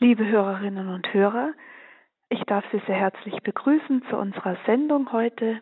Liebe 0.00 0.24
Hörerinnen 0.24 0.90
und 0.90 1.12
Hörer, 1.12 1.54
ich 2.28 2.40
darf 2.44 2.64
Sie 2.70 2.80
sehr 2.86 2.94
herzlich 2.94 3.42
begrüßen 3.42 4.04
zu 4.08 4.16
unserer 4.16 4.56
Sendung 4.64 5.10
heute 5.10 5.60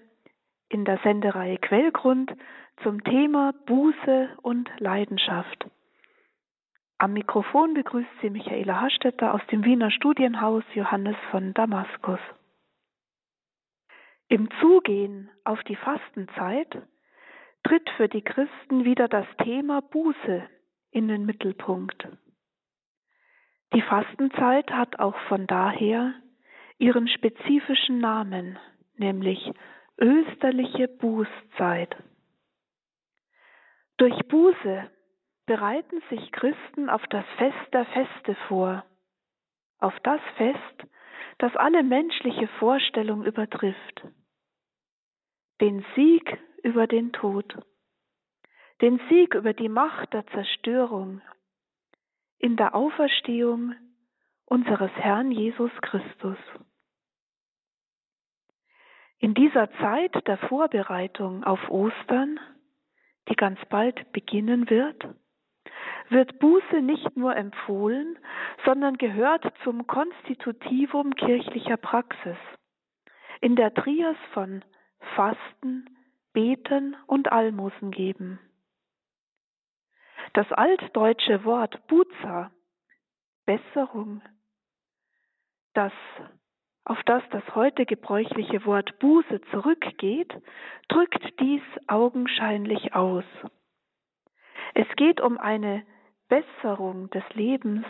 in 0.68 0.84
der 0.84 0.98
Sendereihe 0.98 1.56
Quellgrund 1.56 2.36
zum 2.82 3.02
Thema 3.02 3.54
Buße 3.64 4.28
und 4.42 4.70
Leidenschaft. 4.76 5.66
Am 6.98 7.14
Mikrofon 7.14 7.72
begrüßt 7.72 8.10
Sie 8.20 8.28
Michaela 8.28 8.82
Hastetter 8.82 9.32
aus 9.32 9.40
dem 9.50 9.64
Wiener 9.64 9.90
Studienhaus 9.90 10.64
Johannes 10.74 11.16
von 11.30 11.54
Damaskus. 11.54 12.20
Im 14.28 14.50
Zugehen 14.60 15.30
auf 15.44 15.62
die 15.62 15.76
Fastenzeit 15.76 16.82
tritt 17.62 17.88
für 17.96 18.10
die 18.10 18.22
Christen 18.22 18.84
wieder 18.84 19.08
das 19.08 19.26
Thema 19.42 19.80
Buße 19.80 20.46
in 20.90 21.08
den 21.08 21.24
Mittelpunkt. 21.24 22.06
Die 23.74 23.82
Fastenzeit 23.82 24.70
hat 24.70 24.98
auch 24.98 25.16
von 25.28 25.46
daher 25.46 26.14
ihren 26.78 27.08
spezifischen 27.08 27.98
Namen, 27.98 28.58
nämlich 28.96 29.50
österliche 29.98 30.88
Bußzeit. 30.88 31.96
Durch 33.96 34.16
Buße 34.28 34.90
bereiten 35.46 36.02
sich 36.10 36.32
Christen 36.32 36.90
auf 36.90 37.02
das 37.08 37.24
Fest 37.38 37.72
der 37.72 37.86
Feste 37.86 38.34
vor, 38.48 38.84
auf 39.78 39.94
das 40.02 40.20
Fest, 40.36 40.86
das 41.38 41.54
alle 41.56 41.82
menschliche 41.82 42.48
Vorstellung 42.58 43.24
übertrifft, 43.24 44.02
den 45.60 45.84
Sieg 45.94 46.38
über 46.62 46.86
den 46.86 47.12
Tod, 47.12 47.56
den 48.80 49.00
Sieg 49.08 49.34
über 49.34 49.54
die 49.54 49.68
Macht 49.68 50.12
der 50.12 50.26
Zerstörung 50.28 51.22
in 52.38 52.56
der 52.56 52.74
Auferstehung 52.74 53.74
unseres 54.44 54.90
Herrn 54.92 55.30
Jesus 55.30 55.70
Christus. 55.82 56.38
In 59.18 59.34
dieser 59.34 59.70
Zeit 59.78 60.26
der 60.26 60.38
Vorbereitung 60.38 61.42
auf 61.44 61.70
Ostern, 61.70 62.38
die 63.28 63.34
ganz 63.34 63.58
bald 63.70 64.12
beginnen 64.12 64.68
wird, 64.68 65.08
wird 66.10 66.38
Buße 66.38 66.82
nicht 66.82 67.16
nur 67.16 67.34
empfohlen, 67.34 68.18
sondern 68.64 68.96
gehört 68.98 69.44
zum 69.64 69.86
Konstitutivum 69.86 71.14
kirchlicher 71.14 71.76
Praxis, 71.76 72.36
in 73.40 73.56
der 73.56 73.74
Trias 73.74 74.16
von 74.32 74.64
Fasten, 75.14 75.88
Beten 76.32 76.96
und 77.06 77.32
Almosen 77.32 77.90
geben. 77.90 78.38
Das 80.36 80.52
altdeutsche 80.52 81.46
Wort 81.46 81.86
Buza, 81.86 82.50
Besserung, 83.46 84.20
das 85.72 85.94
auf 86.84 87.02
das 87.04 87.22
das 87.30 87.42
heute 87.54 87.86
gebräuchliche 87.86 88.66
Wort 88.66 88.98
Buße 88.98 89.40
zurückgeht, 89.50 90.30
drückt 90.88 91.40
dies 91.40 91.62
augenscheinlich 91.86 92.94
aus. 92.94 93.24
Es 94.74 94.86
geht 94.96 95.22
um 95.22 95.38
eine 95.38 95.86
Besserung 96.28 97.08
des 97.08 97.24
Lebens 97.32 97.86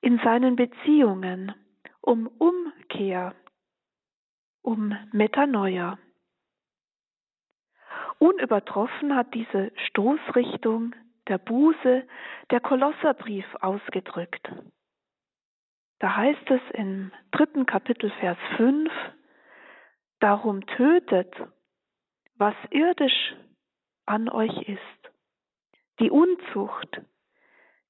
in 0.00 0.18
seinen 0.24 0.56
Beziehungen, 0.56 1.54
um 2.00 2.26
Umkehr, 2.26 3.32
um 4.60 4.92
Metanoia. 5.12 6.00
Unübertroffen 8.18 9.14
hat 9.14 9.32
diese 9.34 9.70
Stoßrichtung 9.86 10.92
der 11.28 11.38
Buße 11.38 12.06
der 12.50 12.60
Kolosserbrief 12.60 13.46
ausgedrückt. 13.60 14.48
Da 15.98 16.16
heißt 16.16 16.50
es 16.50 16.60
im 16.74 17.10
dritten 17.30 17.66
Kapitel 17.66 18.10
Vers 18.20 18.38
5, 18.56 18.90
darum 20.20 20.66
tötet, 20.66 21.34
was 22.36 22.54
irdisch 22.70 23.34
an 24.04 24.28
euch 24.28 24.56
ist, 24.68 25.12
die 26.00 26.10
Unzucht, 26.10 27.00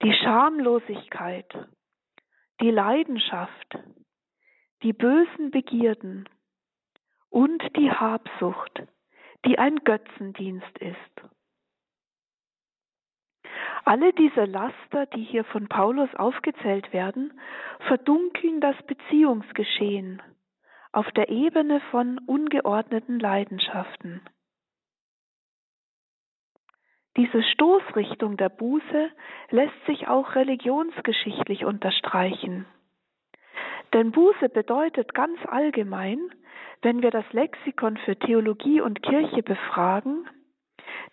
die 0.02 0.14
Schamlosigkeit, 0.14 1.52
die 2.60 2.70
Leidenschaft, 2.70 3.78
die 4.82 4.92
bösen 4.92 5.50
Begierden 5.50 6.28
und 7.28 7.62
die 7.76 7.90
Habsucht, 7.90 8.82
die 9.44 9.58
ein 9.58 9.76
Götzendienst 9.84 10.78
ist. 10.78 11.35
Alle 13.88 14.12
diese 14.12 14.46
Laster, 14.46 15.06
die 15.06 15.22
hier 15.22 15.44
von 15.44 15.68
Paulus 15.68 16.12
aufgezählt 16.16 16.92
werden, 16.92 17.32
verdunkeln 17.86 18.60
das 18.60 18.74
Beziehungsgeschehen 18.82 20.20
auf 20.90 21.08
der 21.12 21.28
Ebene 21.28 21.80
von 21.92 22.18
ungeordneten 22.26 23.20
Leidenschaften. 23.20 24.22
Diese 27.16 27.44
Stoßrichtung 27.44 28.36
der 28.36 28.48
Buße 28.48 29.08
lässt 29.50 29.86
sich 29.86 30.08
auch 30.08 30.34
religionsgeschichtlich 30.34 31.64
unterstreichen. 31.64 32.66
Denn 33.92 34.10
Buße 34.10 34.48
bedeutet 34.48 35.14
ganz 35.14 35.38
allgemein, 35.46 36.18
wenn 36.82 37.02
wir 37.02 37.12
das 37.12 37.32
Lexikon 37.32 37.98
für 37.98 38.16
Theologie 38.16 38.80
und 38.80 39.04
Kirche 39.04 39.44
befragen, 39.44 40.28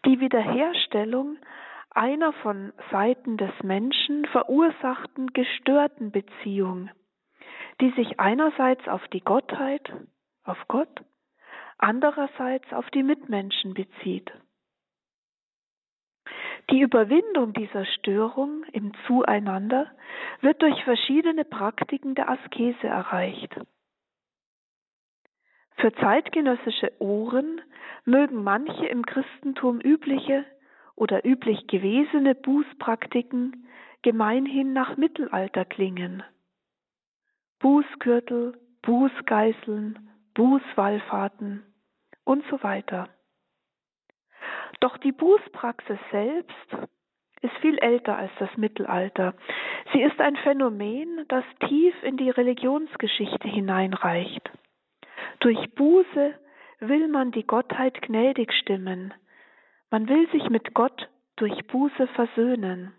die 0.06 0.19
Wiederherstellung 0.19 1.38
einer 1.93 2.33
von 2.33 2.73
Seiten 2.91 3.37
des 3.37 3.51
Menschen 3.63 4.25
verursachten 4.25 5.33
gestörten 5.33 6.11
Beziehung, 6.11 6.89
die 7.81 7.91
sich 7.91 8.19
einerseits 8.19 8.87
auf 8.87 9.07
die 9.09 9.21
Gottheit, 9.21 9.91
auf 10.43 10.57
Gott, 10.67 11.01
andererseits 11.77 12.71
auf 12.73 12.89
die 12.91 13.03
Mitmenschen 13.03 13.73
bezieht. 13.73 14.31
Die 16.69 16.79
Überwindung 16.79 17.53
dieser 17.53 17.85
Störung 17.85 18.63
im 18.71 18.93
Zueinander 19.05 19.91
wird 20.41 20.61
durch 20.61 20.81
verschiedene 20.83 21.43
Praktiken 21.43 22.15
der 22.15 22.29
Askese 22.29 22.87
erreicht. 22.87 23.53
Für 25.75 25.93
zeitgenössische 25.95 26.93
Ohren 26.99 27.61
mögen 28.05 28.43
manche 28.43 28.85
im 28.85 29.05
Christentum 29.05 29.81
übliche 29.81 30.45
oder 30.95 31.25
üblich 31.25 31.67
gewesene 31.67 32.35
Bußpraktiken 32.35 33.67
gemeinhin 34.01 34.73
nach 34.73 34.97
Mittelalter 34.97 35.65
klingen. 35.65 36.23
Bußgürtel, 37.59 38.59
Bußgeißeln, 38.81 40.09
Bußwallfahrten 40.33 41.63
und 42.25 42.43
so 42.49 42.61
weiter. 42.63 43.09
Doch 44.81 44.97
die 44.97 45.13
Bußpraxis 45.13 45.99
selbst 46.11 46.77
ist 47.41 47.55
viel 47.61 47.77
älter 47.77 48.17
als 48.17 48.31
das 48.39 48.49
Mittelalter. 48.57 49.33
Sie 49.93 50.01
ist 50.01 50.19
ein 50.19 50.35
Phänomen, 50.37 51.25
das 51.27 51.43
tief 51.67 51.93
in 52.03 52.17
die 52.17 52.29
Religionsgeschichte 52.29 53.47
hineinreicht. 53.47 54.49
Durch 55.39 55.73
Buße 55.75 56.35
will 56.79 57.07
man 57.07 57.31
die 57.31 57.45
Gottheit 57.45 58.01
gnädig 58.01 58.51
stimmen, 58.53 59.13
man 59.93 60.09
will 60.09 60.27
sich 60.31 60.49
mit 60.49 60.73
Gott 60.73 61.07
durch 61.35 61.67
Buße 61.67 62.07
versöhnen. 62.15 62.95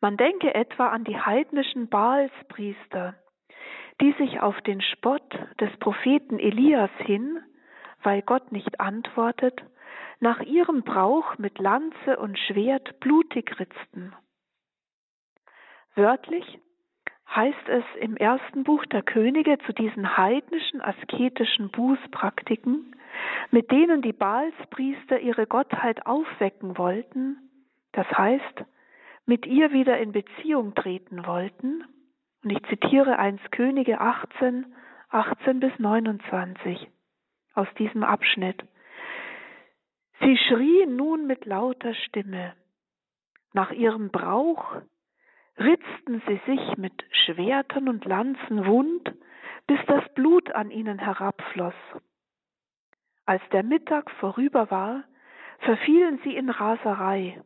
Man 0.00 0.16
denke 0.16 0.54
etwa 0.54 0.90
an 0.90 1.02
die 1.02 1.18
heidnischen 1.18 1.88
Baalspriester, 1.88 3.16
die 4.00 4.12
sich 4.12 4.38
auf 4.40 4.60
den 4.60 4.80
Spott 4.80 5.36
des 5.58 5.76
Propheten 5.78 6.38
Elias 6.38 6.92
hin, 6.98 7.40
weil 8.04 8.22
Gott 8.22 8.52
nicht 8.52 8.78
antwortet, 8.78 9.60
nach 10.20 10.38
ihrem 10.38 10.84
Brauch 10.84 11.36
mit 11.36 11.58
Lanze 11.58 12.16
und 12.16 12.38
Schwert 12.38 13.00
blutig 13.00 13.58
ritzten. 13.58 14.14
Wörtlich 15.96 16.60
heißt 17.34 17.68
es 17.68 17.84
im 17.98 18.16
ersten 18.16 18.62
Buch 18.62 18.86
der 18.86 19.02
Könige 19.02 19.58
zu 19.66 19.72
diesen 19.72 20.16
heidnischen 20.16 20.80
asketischen 20.80 21.70
Bußpraktiken, 21.70 22.94
mit 23.50 23.70
denen 23.70 24.02
die 24.02 24.12
Baalspriester 24.12 25.20
ihre 25.20 25.46
Gottheit 25.46 26.06
aufwecken 26.06 26.78
wollten, 26.78 27.36
das 27.92 28.06
heißt, 28.06 28.64
mit 29.26 29.46
ihr 29.46 29.72
wieder 29.72 29.98
in 29.98 30.12
Beziehung 30.12 30.74
treten 30.74 31.26
wollten, 31.26 31.84
und 32.44 32.50
ich 32.50 32.62
zitiere 32.64 33.18
1 33.18 33.40
Könige 33.50 34.00
18, 34.00 34.66
18 35.10 35.60
bis 35.60 35.72
29 35.78 36.88
aus 37.54 37.66
diesem 37.78 38.04
Abschnitt. 38.04 38.62
Sie 40.20 40.36
schrien 40.36 40.96
nun 40.96 41.26
mit 41.26 41.44
lauter 41.46 41.94
Stimme. 41.94 42.54
Nach 43.52 43.70
ihrem 43.70 44.10
Brauch 44.10 44.76
ritzten 45.58 46.22
sie 46.26 46.40
sich 46.46 46.76
mit 46.76 47.04
Schwertern 47.10 47.88
und 47.88 48.04
Lanzen 48.04 48.66
wund, 48.66 49.12
bis 49.66 49.78
das 49.86 50.02
Blut 50.14 50.52
an 50.52 50.70
ihnen 50.70 50.98
herabfloss. 50.98 51.74
Als 53.28 53.42
der 53.52 53.62
Mittag 53.62 54.10
vorüber 54.12 54.70
war, 54.70 55.04
verfielen 55.58 56.18
sie 56.24 56.34
in 56.34 56.48
Raserei. 56.48 57.38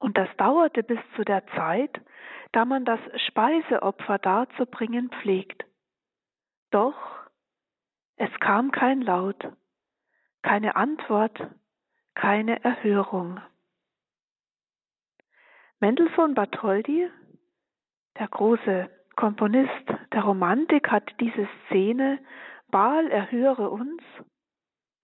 Und 0.00 0.18
das 0.18 0.28
dauerte 0.38 0.82
bis 0.82 0.98
zu 1.14 1.22
der 1.22 1.46
Zeit, 1.54 2.00
da 2.50 2.64
man 2.64 2.84
das 2.84 2.98
Speiseopfer 3.28 4.18
darzubringen 4.18 5.08
pflegt. 5.10 5.64
Doch 6.72 6.96
es 8.16 8.28
kam 8.40 8.72
kein 8.72 9.02
Laut, 9.02 9.52
keine 10.42 10.74
Antwort, 10.74 11.48
keine 12.16 12.64
Erhörung. 12.64 13.40
Mendelssohn 15.78 16.34
Bartholdy, 16.34 17.08
der 18.18 18.26
große 18.26 18.90
Komponist 19.14 19.86
der 20.12 20.24
Romantik, 20.24 20.90
hat 20.90 21.14
diese 21.20 21.48
Szene 21.68 22.18
Baal 22.72 23.08
erhöre 23.12 23.70
uns, 23.70 24.02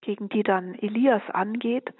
gegen 0.02 0.28
die 0.28 0.42
dann 0.42 0.74
Elias 0.74 1.22
angeht, 1.30 1.90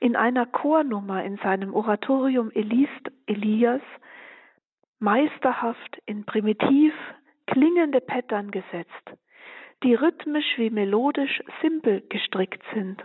in 0.00 0.16
einer 0.16 0.46
Chornummer 0.46 1.24
in 1.24 1.38
seinem 1.38 1.74
Oratorium 1.74 2.50
Elias 2.52 3.80
meisterhaft 4.98 6.00
in 6.06 6.24
primitiv 6.24 6.92
klingende 7.46 8.00
Pattern 8.00 8.50
gesetzt, 8.50 9.16
die 9.82 9.94
rhythmisch 9.94 10.58
wie 10.58 10.70
melodisch 10.70 11.42
simpel 11.60 12.02
gestrickt 12.08 12.62
sind. 12.74 13.02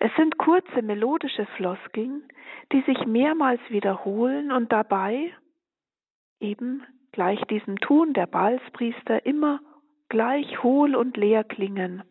Es 0.00 0.10
sind 0.16 0.38
kurze 0.38 0.82
melodische 0.82 1.46
Floskeln, 1.56 2.22
die 2.72 2.82
sich 2.82 3.06
mehrmals 3.06 3.60
wiederholen 3.68 4.52
und 4.52 4.72
dabei 4.72 5.32
eben 6.40 6.84
gleich 7.12 7.40
diesem 7.46 7.78
Tun 7.80 8.12
der 8.12 8.26
Balspriester 8.26 9.24
immer 9.26 9.60
gleich 10.08 10.62
hohl 10.62 10.94
und 10.94 11.16
leer 11.16 11.44
klingen 11.44 12.02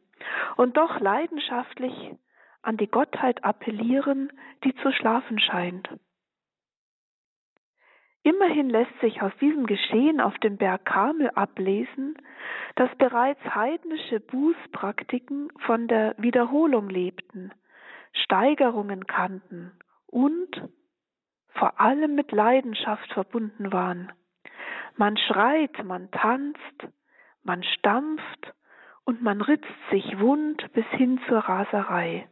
und 0.56 0.78
doch 0.78 1.00
leidenschaftlich 1.00 2.16
an 2.62 2.78
die 2.78 2.88
Gottheit 2.88 3.44
appellieren, 3.44 4.32
die 4.64 4.76
zu 4.76 4.92
schlafen 4.92 5.40
scheint. 5.40 5.90
Immerhin 8.24 8.70
lässt 8.70 9.00
sich 9.00 9.22
aus 9.22 9.32
diesem 9.40 9.68
Geschehen 9.68 10.20
auf 10.20 10.38
dem 10.40 10.58
Berg 10.58 10.84
Karmel 10.84 11.30
ablesen, 11.30 12.18
dass 12.76 12.94
bereits 12.98 13.42
heidnische 13.56 14.20
Bußpraktiken 14.20 15.50
von 15.66 15.88
der 15.88 16.14
Wiederholung 16.18 16.90
lebten, 16.90 17.54
Steigerungen 18.12 19.08
kannten 19.08 19.72
und 20.08 20.62
vor 21.54 21.80
allem 21.80 22.16
mit 22.16 22.34
Leidenschaft 22.34 23.14
verbunden 23.14 23.72
waren. 23.72 24.12
Man 24.98 25.16
schreit, 25.16 25.84
man 25.86 26.12
tanzt, 26.12 26.88
man 27.44 27.64
stampft 27.64 28.54
und 29.08 29.22
man 29.24 29.40
ritzt 29.40 29.66
sich 29.90 30.20
wund 30.20 30.72
bis 30.74 30.86
hin 30.88 31.20
zur 31.28 31.40
Raserei. 31.40 32.28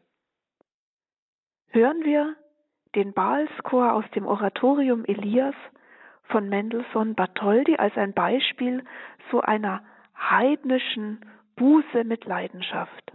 Hören 1.69 2.03
wir 2.03 2.35
den 2.95 3.13
Baalschor 3.13 3.93
aus 3.93 4.03
dem 4.13 4.27
Oratorium 4.27 5.05
Elias 5.05 5.55
von 6.23 6.49
Mendelssohn 6.49 7.15
Bartholdy 7.15 7.77
als 7.77 7.95
ein 7.95 8.13
Beispiel 8.13 8.83
so 9.31 9.39
einer 9.39 9.83
heidnischen 10.17 11.21
Buße 11.55 12.03
mit 12.03 12.25
Leidenschaft. 12.25 13.13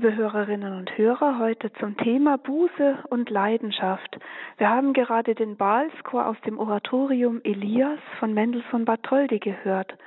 Liebe 0.00 0.14
Hörerinnen 0.14 0.78
und 0.78 0.96
Hörer, 0.96 1.40
heute 1.40 1.72
zum 1.72 1.96
Thema 1.96 2.38
Buße 2.38 2.98
und 3.10 3.30
Leidenschaft. 3.30 4.16
Wir 4.56 4.70
haben 4.70 4.92
gerade 4.92 5.34
den 5.34 5.56
Baalschor 5.56 6.26
aus 6.26 6.36
dem 6.46 6.56
Oratorium 6.60 7.40
Elias 7.42 7.98
von 8.20 8.32
Mendelssohn 8.32 8.84
Bartholdy 8.84 9.40
gehört. 9.40 9.98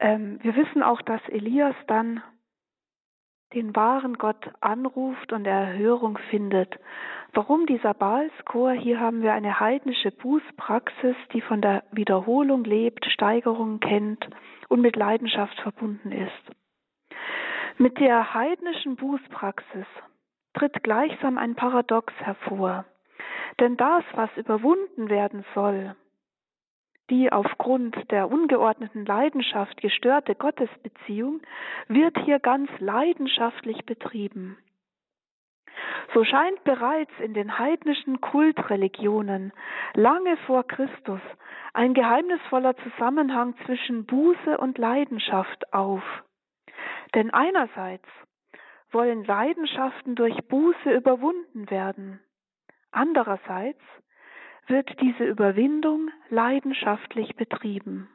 Ähm, 0.00 0.38
wir 0.40 0.56
wissen 0.56 0.82
auch, 0.82 1.02
dass 1.02 1.20
Elias 1.28 1.74
dann 1.86 2.22
den 3.52 3.76
wahren 3.76 4.14
Gott 4.14 4.50
anruft 4.62 5.34
und 5.34 5.46
Erhörung 5.46 6.16
findet. 6.30 6.80
Warum 7.34 7.66
dieser 7.66 7.92
Baalschor? 7.92 8.72
Hier 8.72 9.00
haben 9.00 9.20
wir 9.20 9.34
eine 9.34 9.60
heidnische 9.60 10.12
Bußpraxis, 10.12 11.16
die 11.34 11.42
von 11.42 11.60
der 11.60 11.84
Wiederholung 11.92 12.64
lebt, 12.64 13.04
Steigerung 13.04 13.80
kennt 13.80 14.26
und 14.68 14.80
mit 14.80 14.96
Leidenschaft 14.96 15.60
verbunden 15.60 16.10
ist. 16.10 16.56
Mit 17.80 18.00
der 18.00 18.34
heidnischen 18.34 18.96
Bußpraxis 18.96 19.86
tritt 20.54 20.82
gleichsam 20.82 21.38
ein 21.38 21.54
Paradox 21.54 22.12
hervor. 22.14 22.84
Denn 23.60 23.76
das, 23.76 24.02
was 24.14 24.30
überwunden 24.36 25.08
werden 25.08 25.44
soll, 25.54 25.94
die 27.08 27.30
aufgrund 27.30 28.10
der 28.10 28.32
ungeordneten 28.32 29.06
Leidenschaft 29.06 29.80
gestörte 29.80 30.34
Gottesbeziehung, 30.34 31.40
wird 31.86 32.18
hier 32.24 32.40
ganz 32.40 32.68
leidenschaftlich 32.80 33.86
betrieben. 33.86 34.58
So 36.14 36.24
scheint 36.24 36.64
bereits 36.64 37.12
in 37.20 37.32
den 37.32 37.60
heidnischen 37.60 38.20
Kultreligionen 38.20 39.52
lange 39.94 40.36
vor 40.48 40.66
Christus 40.66 41.20
ein 41.74 41.94
geheimnisvoller 41.94 42.76
Zusammenhang 42.78 43.54
zwischen 43.66 44.04
Buße 44.04 44.58
und 44.58 44.78
Leidenschaft 44.78 45.72
auf. 45.72 46.02
Denn 47.14 47.32
einerseits 47.32 48.06
wollen 48.90 49.24
Leidenschaften 49.24 50.14
durch 50.14 50.36
Buße 50.48 50.92
überwunden 50.94 51.70
werden, 51.70 52.20
andererseits 52.90 53.80
wird 54.66 55.00
diese 55.00 55.24
Überwindung 55.24 56.10
leidenschaftlich 56.28 57.36
betrieben. 57.36 58.08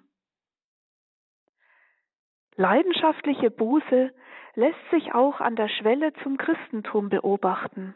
Leidenschaftliche 2.56 3.50
Buße 3.50 4.14
lässt 4.56 4.90
sich 4.92 5.14
auch 5.14 5.40
an 5.40 5.56
der 5.56 5.70
Schwelle 5.70 6.14
zum 6.22 6.38
Christentum 6.38 7.10
beobachten. 7.10 7.96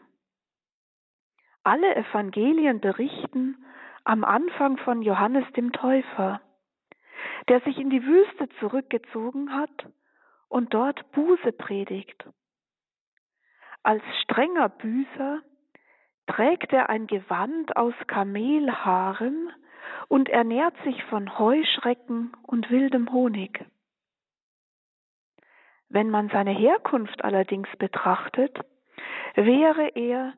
Alle 1.62 1.94
Evangelien 1.94 2.80
berichten 2.80 3.64
am 4.04 4.24
Anfang 4.24 4.78
von 4.78 5.02
Johannes 5.02 5.44
dem 5.52 5.72
Täufer, 5.72 6.40
der 7.48 7.60
sich 7.60 7.78
in 7.78 7.90
die 7.90 8.04
Wüste 8.04 8.48
zurückgezogen 8.58 9.54
hat 9.54 9.86
und 10.48 10.74
dort 10.74 11.10
Buße 11.12 11.52
predigt. 11.52 12.24
Als 13.82 14.02
strenger 14.22 14.68
Büßer 14.68 15.40
trägt 16.26 16.72
er 16.72 16.90
ein 16.90 17.06
Gewand 17.06 17.76
aus 17.76 17.94
Kamelhaaren 18.06 19.50
und 20.08 20.28
ernährt 20.28 20.74
sich 20.84 21.02
von 21.04 21.38
Heuschrecken 21.38 22.32
und 22.42 22.70
wildem 22.70 23.12
Honig. 23.12 23.64
Wenn 25.88 26.10
man 26.10 26.28
seine 26.28 26.50
Herkunft 26.50 27.24
allerdings 27.24 27.68
betrachtet, 27.78 28.58
wäre 29.34 29.88
er, 29.94 30.34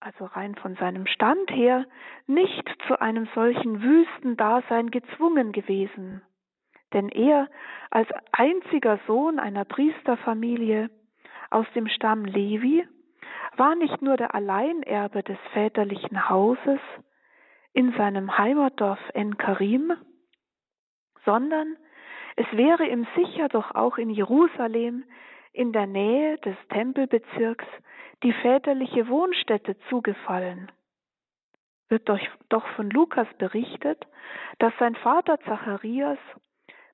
also 0.00 0.24
rein 0.24 0.56
von 0.56 0.74
seinem 0.76 1.06
Stand 1.06 1.50
her, 1.52 1.86
nicht 2.26 2.68
zu 2.88 3.00
einem 3.00 3.28
solchen 3.34 3.80
Wüstendasein 3.82 4.90
gezwungen 4.90 5.52
gewesen 5.52 6.22
denn 6.92 7.08
er 7.08 7.48
als 7.90 8.08
einziger 8.32 8.98
Sohn 9.06 9.38
einer 9.38 9.64
Priesterfamilie 9.64 10.90
aus 11.50 11.66
dem 11.74 11.88
Stamm 11.88 12.24
Levi 12.24 12.86
war 13.56 13.74
nicht 13.74 14.00
nur 14.00 14.16
der 14.16 14.34
Alleinerbe 14.34 15.22
des 15.22 15.38
väterlichen 15.52 16.28
Hauses 16.28 16.80
in 17.74 17.92
seinem 17.92 18.38
Heimatdorf 18.38 19.00
En-Karim, 19.14 19.92
sondern 21.24 21.76
es 22.36 22.46
wäre 22.52 22.86
ihm 22.86 23.06
sicher 23.14 23.48
doch 23.48 23.74
auch 23.74 23.98
in 23.98 24.10
Jerusalem 24.10 25.04
in 25.52 25.72
der 25.72 25.86
Nähe 25.86 26.38
des 26.38 26.56
Tempelbezirks 26.70 27.66
die 28.22 28.32
väterliche 28.32 29.08
Wohnstätte 29.08 29.76
zugefallen. 29.90 30.70
Wird 31.88 32.08
doch 32.48 32.66
von 32.68 32.88
Lukas 32.88 33.28
berichtet, 33.36 34.06
dass 34.58 34.72
sein 34.78 34.94
Vater 34.94 35.38
Zacharias 35.40 36.18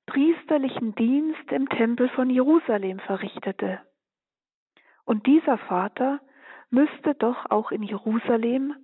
priesterlichen 0.08 0.94
Dienst 0.94 1.52
im 1.52 1.68
Tempel 1.68 2.08
von 2.08 2.30
Jerusalem 2.30 2.98
verrichtete. 3.00 3.80
Und 5.04 5.26
dieser 5.26 5.58
Vater 5.58 6.20
müsste 6.70 7.14
doch 7.14 7.50
auch 7.50 7.70
in 7.70 7.82
Jerusalem 7.82 8.74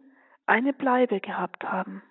eine 0.44 0.74
Bleibe 0.74 1.20
gehabt 1.20 1.64
haben. 1.64 2.02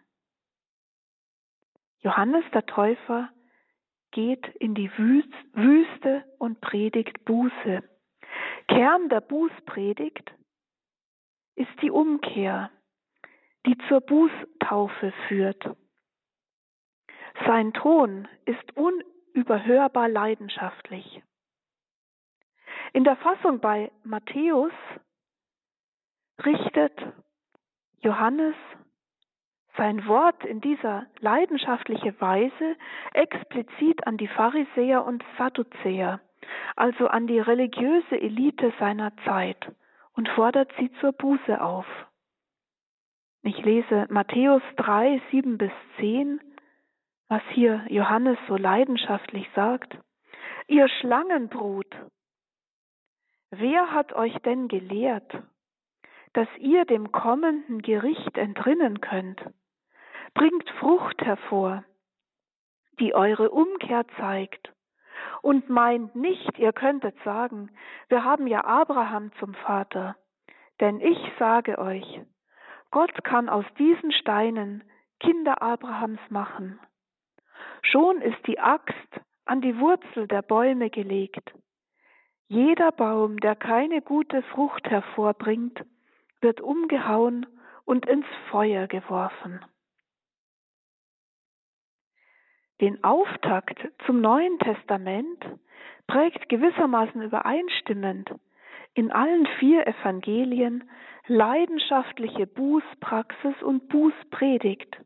Johannes 2.00 2.44
der 2.54 2.66
Täufer 2.66 3.30
geht 4.12 4.48
in 4.56 4.74
die 4.74 4.92
Wüste 4.98 6.26
und 6.40 6.60
predigt 6.60 7.24
Buße. 7.24 7.84
Kern 8.68 9.10
der 9.10 9.22
Bußpredigt 9.22 10.34
ist 11.56 11.82
die 11.84 11.92
Umkehr, 11.92 12.72
die 13.68 13.78
zur 13.88 14.02
Bußtaufe 14.02 15.14
führt. 15.28 15.76
Sein 17.46 17.74
Ton 17.74 18.28
ist 18.46 18.78
unüberhörbar 18.78 20.08
leidenschaftlich. 20.08 21.24
In 22.94 23.04
der 23.04 23.16
Fassung 23.18 23.60
bei 23.60 23.92
Matthäus 24.04 24.72
richtet 26.46 26.94
Johannes 28.02 28.56
sein 29.78 30.06
Wort 30.08 30.46
in 30.46 30.62
dieser 30.62 31.08
leidenschaftlichen 31.20 32.20
Weise 32.22 32.76
explizit 33.14 34.06
an 34.06 34.18
die 34.18 34.28
Pharisäer 34.28 35.04
und 35.04 35.24
Sadduzäer, 35.38 36.20
also 36.76 37.08
an 37.08 37.26
die 37.26 37.40
religiöse 37.40 38.20
Elite 38.20 38.72
seiner 38.80 39.16
Zeit, 39.26 39.72
und 40.14 40.30
fordert 40.30 40.72
sie 40.78 40.92
zur 41.00 41.12
Buße 41.14 41.60
auf. 41.60 41.88
Ich 43.42 43.58
lese 43.66 44.06
Matthäus 44.10 44.62
3, 44.78 45.22
7 45.32 45.58
bis 45.58 45.72
10, 45.98 46.40
was 47.34 47.42
hier 47.50 47.84
Johannes 47.90 48.38
so 48.48 48.56
leidenschaftlich 48.58 49.50
sagt. 49.56 49.98
Ihr 50.68 50.88
Schlangenbrut, 50.88 51.92
wer 53.50 53.90
hat 53.92 54.14
euch 54.14 54.38
denn 54.46 54.68
gelehrt, 54.68 55.42
dass 56.34 56.48
ihr 56.60 56.86
dem 56.86 57.12
kommenden 57.12 57.82
Gericht 57.82 58.38
entrinnen 58.38 59.02
könnt? 59.02 59.42
Bringt 60.36 60.70
Frucht 60.80 61.20
hervor, 61.24 61.84
die 63.00 63.16
eure 63.16 63.50
Umkehr 63.50 64.06
zeigt, 64.20 64.72
und 65.42 65.70
meint 65.70 66.16
nicht, 66.16 66.60
ihr 66.60 66.72
könntet 66.72 67.16
sagen, 67.24 67.72
wir 68.10 68.24
haben 68.24 68.46
ja 68.46 68.64
Abraham 68.64 69.32
zum 69.40 69.56
Vater. 69.56 70.16
Denn 70.80 71.02
ich 71.02 71.18
sage 71.40 71.80
euch, 71.80 72.22
Gott 72.92 73.24
kann 73.24 73.50
aus 73.50 73.66
diesen 73.80 74.12
Steinen 74.12 74.84
Kinder 75.20 75.64
Abrahams 75.64 76.22
machen. 76.30 76.80
Schon 77.84 78.22
ist 78.22 78.48
die 78.48 78.60
Axt 78.60 78.96
an 79.46 79.62
die 79.62 79.78
Wurzel 79.78 80.28
der 80.28 80.42
Bäume 80.42 80.90
gelegt. 80.90 81.54
Jeder 82.48 82.92
Baum, 82.92 83.40
der 83.40 83.56
keine 83.56 84.02
gute 84.02 84.42
Frucht 84.44 84.90
hervorbringt, 84.90 85.84
wird 86.42 86.62
umgehauen 86.62 87.46
und 87.86 88.06
ins 88.06 88.26
Feuer 88.50 88.88
geworfen. 88.88 89.64
Den 92.82 93.04
Auftakt 93.04 93.80
zum 94.06 94.20
Neuen 94.22 94.60
Testament 94.60 95.46
prägt 96.08 96.50
gewissermaßen 96.50 97.22
übereinstimmend 97.22 98.30
in 98.94 99.12
allen 99.12 99.48
vier 99.60 99.88
Evangelien 99.88 100.90
leidenschaftliche 101.28 102.46
Bußpraxis 102.46 103.62
und 103.64 103.88
Bußpredigt, 103.88 104.98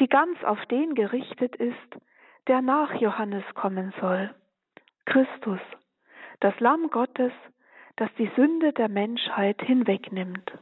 die 0.00 0.08
ganz 0.08 0.42
auf 0.44 0.64
den 0.66 0.94
gerichtet 0.94 1.56
ist, 1.56 1.98
der 2.46 2.62
nach 2.62 2.94
Johannes 2.94 3.44
kommen 3.54 3.92
soll. 4.00 4.34
Christus, 5.06 5.60
das 6.40 6.58
Lamm 6.60 6.90
Gottes, 6.90 7.32
das 7.96 8.10
die 8.18 8.30
Sünde 8.36 8.72
der 8.72 8.88
Menschheit 8.88 9.60
hinwegnimmt. 9.62 10.52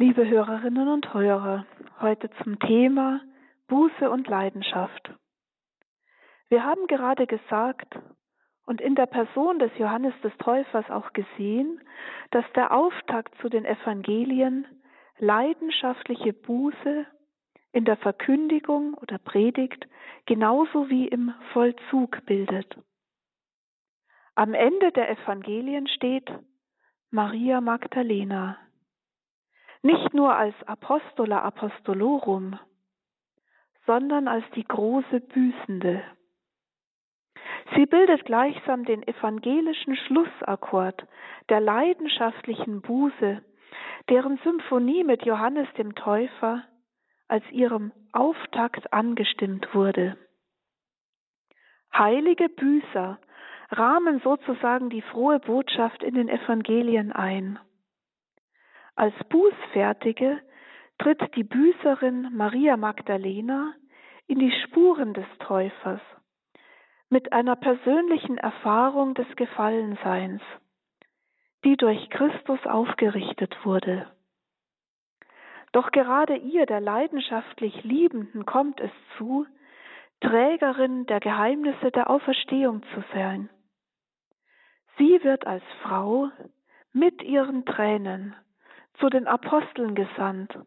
Liebe 0.00 0.28
Hörerinnen 0.28 0.88
und 0.88 1.12
Hörer, 1.12 1.66
heute 2.00 2.30
zum 2.42 2.58
Thema 2.58 3.20
Buße 3.68 4.10
und 4.10 4.28
Leidenschaft. 4.28 5.12
Wir 6.48 6.64
haben 6.64 6.86
gerade 6.86 7.26
gesagt 7.26 7.98
und 8.64 8.80
in 8.80 8.94
der 8.94 9.06
Person 9.06 9.58
des 9.58 9.70
Johannes 9.78 10.14
des 10.22 10.36
Täufers 10.38 10.88
auch 10.90 11.12
gesehen, 11.12 11.80
dass 12.30 12.44
der 12.54 12.72
Auftakt 12.72 13.34
zu 13.40 13.48
den 13.48 13.64
Evangelien 13.64 14.66
leidenschaftliche 15.18 16.32
Buße 16.32 17.06
in 17.72 17.84
der 17.84 17.96
Verkündigung 17.96 18.94
oder 18.94 19.18
Predigt 19.18 19.86
genauso 20.26 20.88
wie 20.88 21.08
im 21.08 21.34
Vollzug 21.52 22.24
bildet. 22.26 22.76
Am 24.34 24.54
Ende 24.54 24.92
der 24.92 25.10
Evangelien 25.10 25.88
steht 25.88 26.30
Maria 27.10 27.60
Magdalena, 27.60 28.58
nicht 29.82 30.14
nur 30.14 30.34
als 30.34 30.54
Apostola 30.66 31.42
Apostolorum, 31.42 32.58
sondern 33.86 34.28
als 34.28 34.44
die 34.54 34.64
große 34.64 35.20
Büßende. 35.20 36.02
Sie 37.74 37.86
bildet 37.86 38.24
gleichsam 38.24 38.84
den 38.84 39.06
evangelischen 39.06 39.96
Schlussakkord 39.96 41.06
der 41.48 41.60
leidenschaftlichen 41.60 42.80
Buße, 42.80 43.42
deren 44.08 44.38
Symphonie 44.38 45.04
mit 45.04 45.24
Johannes 45.24 45.68
dem 45.76 45.94
Täufer 45.94 46.64
als 47.28 47.44
ihrem 47.50 47.92
Auftakt 48.12 48.92
angestimmt 48.92 49.74
wurde. 49.74 50.16
Heilige 51.92 52.48
Büßer 52.48 53.18
rahmen 53.70 54.20
sozusagen 54.20 54.88
die 54.88 55.02
frohe 55.02 55.40
Botschaft 55.40 56.02
in 56.02 56.14
den 56.14 56.28
Evangelien 56.28 57.12
ein. 57.12 57.58
Als 58.98 59.14
Bußfertige 59.28 60.40
tritt 60.98 61.20
die 61.36 61.44
Büßerin 61.44 62.34
Maria 62.34 62.76
Magdalena 62.76 63.72
in 64.26 64.40
die 64.40 64.50
Spuren 64.64 65.14
des 65.14 65.24
Täufers 65.38 66.00
mit 67.08 67.32
einer 67.32 67.54
persönlichen 67.54 68.38
Erfahrung 68.38 69.14
des 69.14 69.28
Gefallenseins, 69.36 70.42
die 71.64 71.76
durch 71.76 72.10
Christus 72.10 72.58
aufgerichtet 72.66 73.56
wurde. 73.64 74.10
Doch 75.70 75.92
gerade 75.92 76.34
ihr, 76.34 76.66
der 76.66 76.80
leidenschaftlich 76.80 77.84
Liebenden, 77.84 78.46
kommt 78.46 78.80
es 78.80 78.90
zu, 79.16 79.46
Trägerin 80.20 81.06
der 81.06 81.20
Geheimnisse 81.20 81.92
der 81.92 82.10
Auferstehung 82.10 82.82
zu 82.92 83.04
sein. 83.14 83.48
Sie 84.96 85.22
wird 85.22 85.46
als 85.46 85.62
Frau 85.84 86.32
mit 86.92 87.22
ihren 87.22 87.64
Tränen 87.64 88.34
zu 88.98 89.08
den 89.08 89.26
Aposteln 89.26 89.94
gesandt, 89.94 90.58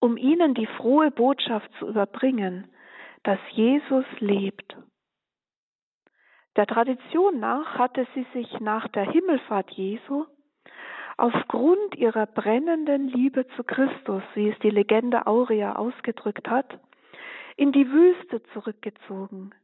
um 0.00 0.16
ihnen 0.16 0.54
die 0.54 0.66
frohe 0.66 1.10
Botschaft 1.10 1.70
zu 1.78 1.88
überbringen, 1.88 2.68
dass 3.22 3.38
Jesus 3.50 4.04
lebt. 4.18 4.76
Der 6.56 6.66
Tradition 6.66 7.40
nach 7.40 7.78
hatte 7.78 8.06
sie 8.14 8.26
sich 8.34 8.60
nach 8.60 8.88
der 8.88 9.10
Himmelfahrt 9.10 9.70
Jesu 9.70 10.26
aufgrund 11.16 11.94
ihrer 11.96 12.26
brennenden 12.26 13.08
Liebe 13.08 13.46
zu 13.56 13.64
Christus, 13.64 14.22
wie 14.34 14.48
es 14.50 14.58
die 14.58 14.70
Legende 14.70 15.26
Aurea 15.26 15.76
ausgedrückt 15.76 16.48
hat, 16.48 16.78
in 17.56 17.72
die 17.72 17.88
Wüste 17.90 18.42
zurückgezogen, 18.54 19.54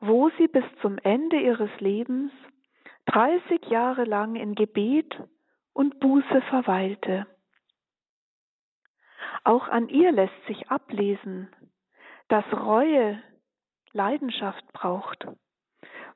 wo 0.00 0.30
sie 0.38 0.48
bis 0.48 0.64
zum 0.82 0.98
Ende 0.98 1.38
ihres 1.38 1.70
Lebens 1.80 2.32
30 3.06 3.66
Jahre 3.66 4.04
lang 4.04 4.34
in 4.36 4.54
Gebet 4.54 5.16
und 5.76 6.00
Buße 6.00 6.40
verweilte. 6.48 7.26
Auch 9.44 9.68
an 9.68 9.90
ihr 9.90 10.10
lässt 10.10 10.46
sich 10.46 10.70
ablesen, 10.70 11.50
dass 12.28 12.44
Reue 12.50 13.22
Leidenschaft 13.92 14.64
braucht. 14.72 15.26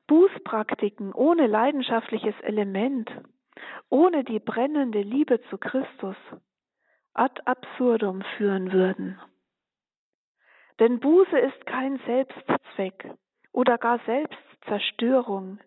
Bußpraktiken 0.07 1.13
ohne 1.13 1.45
leidenschaftliches 1.45 2.33
Element, 2.41 3.11
ohne 3.89 4.23
die 4.23 4.39
brennende 4.39 5.03
Liebe 5.03 5.39
zu 5.49 5.59
Christus 5.59 6.17
ad 7.13 7.39
absurdum 7.45 8.23
führen 8.37 8.71
würden. 8.71 9.21
Denn 10.79 10.99
Buße 10.99 11.37
ist 11.37 11.67
kein 11.67 11.99
Selbstzweck 12.07 13.13
oder 13.51 13.77
gar 13.77 13.99
Selbstzerstörung, 14.07 15.59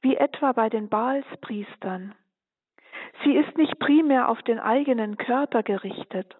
wie 0.00 0.16
etwa 0.16 0.50
bei 0.50 0.68
den 0.68 0.88
Baalspriestern. 0.88 2.16
Sie 3.24 3.36
ist 3.36 3.56
nicht 3.56 3.78
primär 3.78 4.28
auf 4.28 4.40
den 4.42 4.58
eigenen 4.58 5.16
Körper 5.16 5.62
gerichtet, 5.62 6.36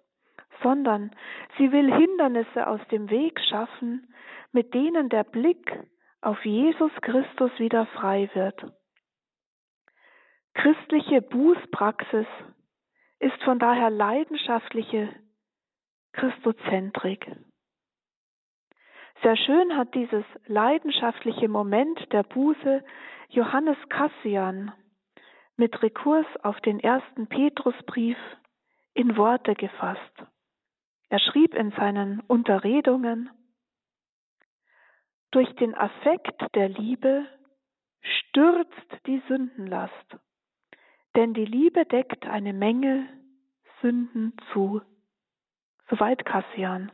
sondern 0.63 1.11
sie 1.57 1.71
will 1.71 1.93
Hindernisse 1.93 2.67
aus 2.67 2.81
dem 2.91 3.09
Weg 3.09 3.39
schaffen, 3.49 4.13
mit 4.51 4.73
denen 4.73 5.09
der 5.09 5.23
Blick 5.23 5.71
auf 6.21 6.43
Jesus 6.45 6.91
Christus 7.01 7.51
wieder 7.57 7.85
frei 7.87 8.29
wird. 8.33 8.63
Christliche 10.53 11.21
Bußpraxis 11.21 12.27
ist 13.19 13.41
von 13.43 13.59
daher 13.59 13.89
leidenschaftliche 13.89 15.09
Christozentrik. 16.13 17.25
Sehr 19.23 19.37
schön 19.37 19.77
hat 19.77 19.93
dieses 19.93 20.25
leidenschaftliche 20.47 21.47
Moment 21.47 22.11
der 22.11 22.23
Buße 22.23 22.83
Johannes 23.29 23.77
Cassian 23.89 24.73
mit 25.61 25.83
Rekurs 25.83 26.25
auf 26.41 26.59
den 26.61 26.79
ersten 26.79 27.27
Petrusbrief 27.27 28.17
in 28.95 29.15
Worte 29.15 29.53
gefasst. 29.53 30.23
Er 31.09 31.19
schrieb 31.19 31.53
in 31.53 31.69
seinen 31.73 32.19
Unterredungen, 32.21 33.29
durch 35.29 35.53
den 35.57 35.75
Affekt 35.75 36.41
der 36.55 36.67
Liebe 36.67 37.27
stürzt 38.01 39.05
die 39.05 39.21
Sündenlast, 39.27 40.17
denn 41.15 41.35
die 41.35 41.45
Liebe 41.45 41.85
deckt 41.85 42.25
eine 42.25 42.53
Menge 42.53 43.07
Sünden 43.83 44.35
zu. 44.51 44.81
Soweit 45.91 46.25
Kassian. 46.25 46.91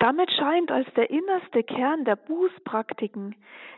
Damit 0.00 0.32
scheint 0.32 0.72
als 0.72 0.92
der 0.94 1.10
innerste 1.10 1.62
Kern 1.62 2.04
der 2.04 2.16
Bußpraktiken 2.16 3.36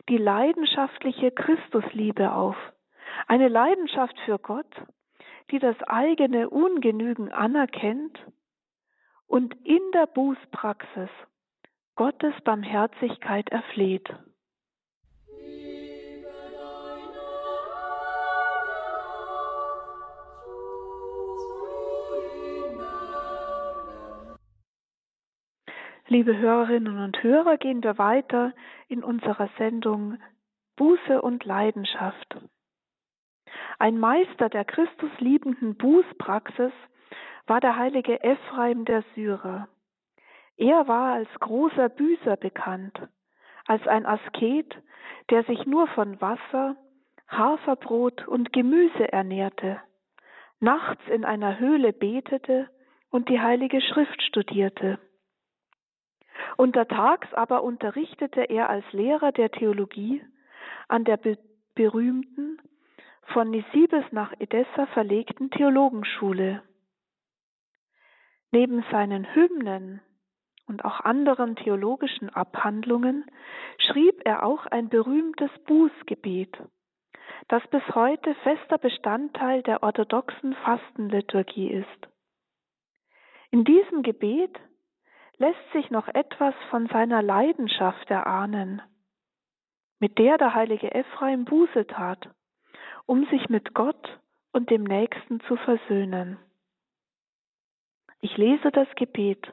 die 0.09 0.17
leidenschaftliche 0.17 1.31
Christusliebe 1.33 2.33
auf, 2.33 2.57
eine 3.31 3.47
Leidenschaft 3.47 4.19
für 4.25 4.41
Gott, 4.41 4.67
die 5.53 5.61
das 5.61 5.81
eigene 5.85 6.51
Ungenügen 6.51 7.31
anerkennt 7.31 8.19
und 9.29 9.55
in 9.65 9.81
der 9.95 10.07
Bußpraxis 10.07 11.11
Gottes 11.95 12.35
Barmherzigkeit 12.43 13.49
erfleht. 13.51 14.09
Liebe 26.09 26.37
Hörerinnen 26.37 26.99
und 26.99 27.23
Hörer, 27.23 27.59
gehen 27.59 27.85
wir 27.85 27.97
weiter 27.97 28.53
in 28.89 29.05
unserer 29.05 29.49
Sendung 29.57 30.19
Buße 30.75 31.23
und 31.23 31.45
Leidenschaft. 31.45 32.37
Ein 33.81 33.99
Meister 33.99 34.51
der 34.51 34.67
Christusliebenden 34.67 35.75
Bußpraxis 35.75 36.73
war 37.47 37.61
der 37.61 37.77
heilige 37.77 38.23
Ephraim 38.23 38.85
der 38.85 39.03
Syrer. 39.15 39.69
Er 40.59 40.87
war 40.87 41.15
als 41.15 41.31
großer 41.41 41.89
Büßer 41.89 42.37
bekannt, 42.37 43.01
als 43.67 43.87
ein 43.87 44.05
Asket, 44.05 44.77
der 45.31 45.45
sich 45.45 45.65
nur 45.65 45.87
von 45.89 46.21
Wasser, 46.21 46.77
Haferbrot 47.29 48.29
und 48.29 48.53
Gemüse 48.53 49.11
ernährte, 49.11 49.81
nachts 50.59 51.03
in 51.09 51.25
einer 51.25 51.59
Höhle 51.59 51.95
betete 51.95 52.69
und 53.09 53.31
die 53.31 53.41
heilige 53.41 53.81
Schrift 53.81 54.23
studierte. 54.25 54.99
Untertags 56.59 57.33
aber 57.33 57.63
unterrichtete 57.63 58.43
er 58.43 58.69
als 58.69 58.85
Lehrer 58.93 59.33
der 59.33 59.51
Theologie 59.51 60.23
an 60.87 61.05
der 61.05 61.17
be 61.17 61.39
berühmten, 61.75 62.59
von 63.33 63.51
Nisibis 63.51 64.05
nach 64.11 64.33
Edessa 64.39 64.87
verlegten 64.87 65.51
Theologenschule. 65.51 66.63
Neben 68.53 68.85
seinen 68.91 69.35
Hymnen 69.35 70.01
und 70.67 70.85
auch 70.85 71.01
anderen 71.01 71.57
theologischen 71.57 72.31
Abhandlungen 72.31 73.25
schrieb 73.79 74.23
er 74.25 74.45
auch 74.45 74.67
ein 74.67 74.89
berühmtes 74.89 75.51
Bußgebet, 75.67 76.57
das 77.49 77.67
bis 77.69 77.83
heute 77.95 78.35
fester 78.37 78.79
Bestandteil 78.79 79.63
der 79.63 79.83
orthodoxen 79.83 80.55
Fastenliturgie 80.55 81.71
ist. 81.71 82.09
In 83.51 83.65
diesem 83.65 84.03
Gebet 84.03 84.59
lässt 85.39 85.73
sich 85.73 85.91
noch 85.91 86.07
etwas 86.09 86.55
von 86.71 86.87
seiner 86.89 87.23
Leidenschaft 87.23 88.11
erahnen, 88.11 88.83
mit 89.99 90.19
der 90.19 90.39
der 90.39 90.55
heilige 90.55 90.93
Ephraim 90.95 91.45
Buße 91.45 91.87
tat, 91.87 92.29
um 93.11 93.27
sich 93.27 93.49
mit 93.49 93.75
Gott 93.75 94.21
und 94.53 94.71
dem 94.71 94.85
Nächsten 94.85 95.41
zu 95.41 95.57
versöhnen. 95.57 96.39
Ich 98.21 98.37
lese 98.37 98.71
das 98.71 98.87
Gebet. 98.95 99.53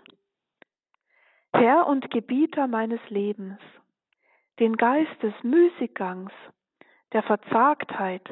Herr 1.54 1.88
und 1.88 2.12
Gebieter 2.12 2.68
meines 2.68 3.00
Lebens, 3.10 3.58
den 4.60 4.78
Geist 4.78 5.24
des 5.24 5.34
Müßiggangs, 5.42 6.32
der 7.14 7.24
Verzagtheit, 7.24 8.30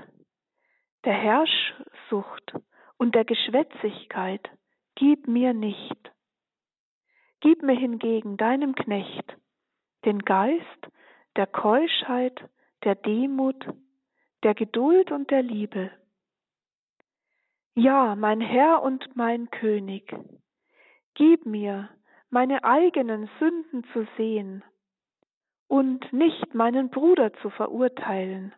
der 1.06 1.14
Herrschsucht 1.14 2.54
und 2.98 3.16
der 3.16 3.26
Geschwätzigkeit, 3.26 4.48
gib 4.94 5.28
mir 5.28 5.56
nicht. 5.56 6.12
Gib 7.40 7.64
mir 7.64 7.76
hingegen 7.76 8.38
deinem 8.38 8.76
Knecht 8.76 9.36
den 10.06 10.20
Geist 10.20 10.88
der 11.36 11.48
Keuschheit, 11.48 12.48
der 12.84 12.94
Demut, 12.94 13.66
der 14.46 14.54
Geduld 14.54 15.12
und 15.12 15.32
der 15.32 15.42
Liebe. 15.42 15.90
Ja, 17.74 18.16
mein 18.16 18.42
Herr 18.42 18.84
und 18.84 19.16
mein 19.16 19.50
König, 19.50 20.16
gib 21.16 21.48
mir 21.48 21.90
meine 22.30 22.64
eigenen 22.64 23.28
Sünden 23.40 23.84
zu 23.92 24.06
sehen 24.18 24.64
und 25.68 26.14
nicht 26.14 26.54
meinen 26.54 26.92
Bruder 26.92 27.34
zu 27.42 27.50
verurteilen, 27.50 28.54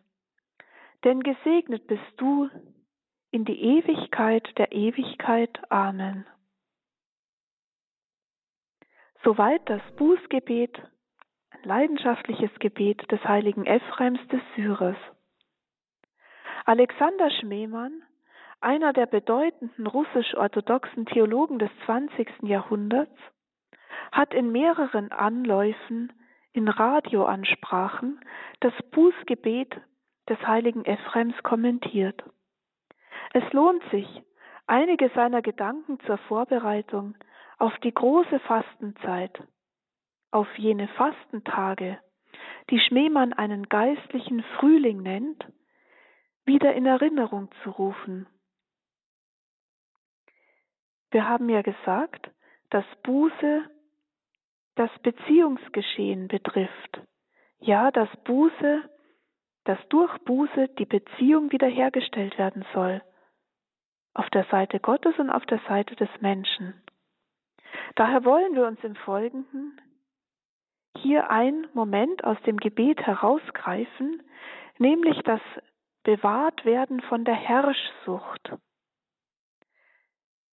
denn 1.04 1.20
gesegnet 1.22 1.86
bist 1.86 2.12
du 2.18 2.50
in 3.30 3.46
die 3.46 3.58
Ewigkeit 3.58 4.46
der 4.58 4.72
Ewigkeit. 4.72 5.58
Amen. 5.72 6.26
Soweit 9.24 9.66
das 9.70 9.80
Bußgebet, 9.96 10.82
ein 11.50 11.62
leidenschaftliches 11.64 12.50
Gebet 12.58 13.10
des 13.10 13.24
heiligen 13.24 13.64
Ephraims 13.64 14.20
des 14.28 14.42
Syrers. 14.54 14.98
Alexander 16.68 17.30
Schmemann, 17.30 18.02
einer 18.60 18.92
der 18.92 19.06
bedeutenden 19.06 19.86
russisch-orthodoxen 19.86 21.06
Theologen 21.06 21.58
des 21.58 21.70
20. 21.86 22.42
Jahrhunderts, 22.42 23.18
hat 24.12 24.34
in 24.34 24.52
mehreren 24.52 25.10
Anläufen 25.10 26.12
in 26.52 26.68
Radioansprachen 26.68 28.20
das 28.60 28.74
Bußgebet 28.90 29.80
des 30.28 30.38
heiligen 30.46 30.84
Ephraims 30.84 31.42
kommentiert. 31.42 32.22
Es 33.32 33.50
lohnt 33.54 33.82
sich, 33.90 34.22
einige 34.66 35.08
seiner 35.14 35.40
Gedanken 35.40 35.98
zur 36.00 36.18
Vorbereitung 36.18 37.16
auf 37.56 37.72
die 37.78 37.94
große 37.94 38.40
Fastenzeit, 38.40 39.42
auf 40.32 40.48
jene 40.58 40.88
Fastentage, 40.88 41.98
die 42.68 42.80
Schmemann 42.80 43.32
einen 43.32 43.70
geistlichen 43.70 44.42
Frühling 44.58 45.02
nennt, 45.02 45.46
wieder 46.48 46.74
in 46.74 46.86
Erinnerung 46.86 47.48
zu 47.62 47.70
rufen. 47.70 48.26
Wir 51.12 51.28
haben 51.28 51.48
ja 51.48 51.62
gesagt, 51.62 52.30
dass 52.70 52.84
Buße 53.04 53.70
das 54.74 54.90
Beziehungsgeschehen 55.02 56.26
betrifft. 56.26 57.00
Ja, 57.60 57.90
dass 57.90 58.08
Buße, 58.24 58.82
dass 59.64 59.78
durch 59.88 60.16
Buße 60.24 60.68
die 60.78 60.86
Beziehung 60.86 61.52
wiederhergestellt 61.52 62.36
werden 62.38 62.64
soll. 62.72 63.02
Auf 64.14 64.28
der 64.30 64.44
Seite 64.44 64.80
Gottes 64.80 65.16
und 65.18 65.30
auf 65.30 65.44
der 65.46 65.60
Seite 65.68 65.94
des 65.96 66.08
Menschen. 66.20 66.82
Daher 67.94 68.24
wollen 68.24 68.54
wir 68.54 68.66
uns 68.66 68.82
im 68.82 68.96
Folgenden 68.96 69.80
hier 70.96 71.30
einen 71.30 71.68
Moment 71.74 72.24
aus 72.24 72.40
dem 72.42 72.56
Gebet 72.56 73.00
herausgreifen, 73.02 74.22
nämlich 74.78 75.20
das 75.22 75.40
Bewahrtwerden 76.04 77.00
von 77.02 77.24
der 77.24 77.34
Herrschsucht. 77.34 78.56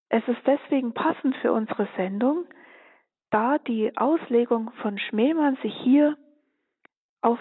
Es 0.10 0.28
ist 0.28 0.42
deswegen 0.46 0.94
passend 0.94 1.36
für 1.38 1.52
unsere 1.52 1.88
Sendung, 1.96 2.46
da 3.32 3.58
die 3.58 3.98
Auslegung 3.98 4.72
von 4.82 4.98
Schmemann 4.98 5.58
sich 5.58 5.74
hier 5.84 6.18
auf 7.22 7.40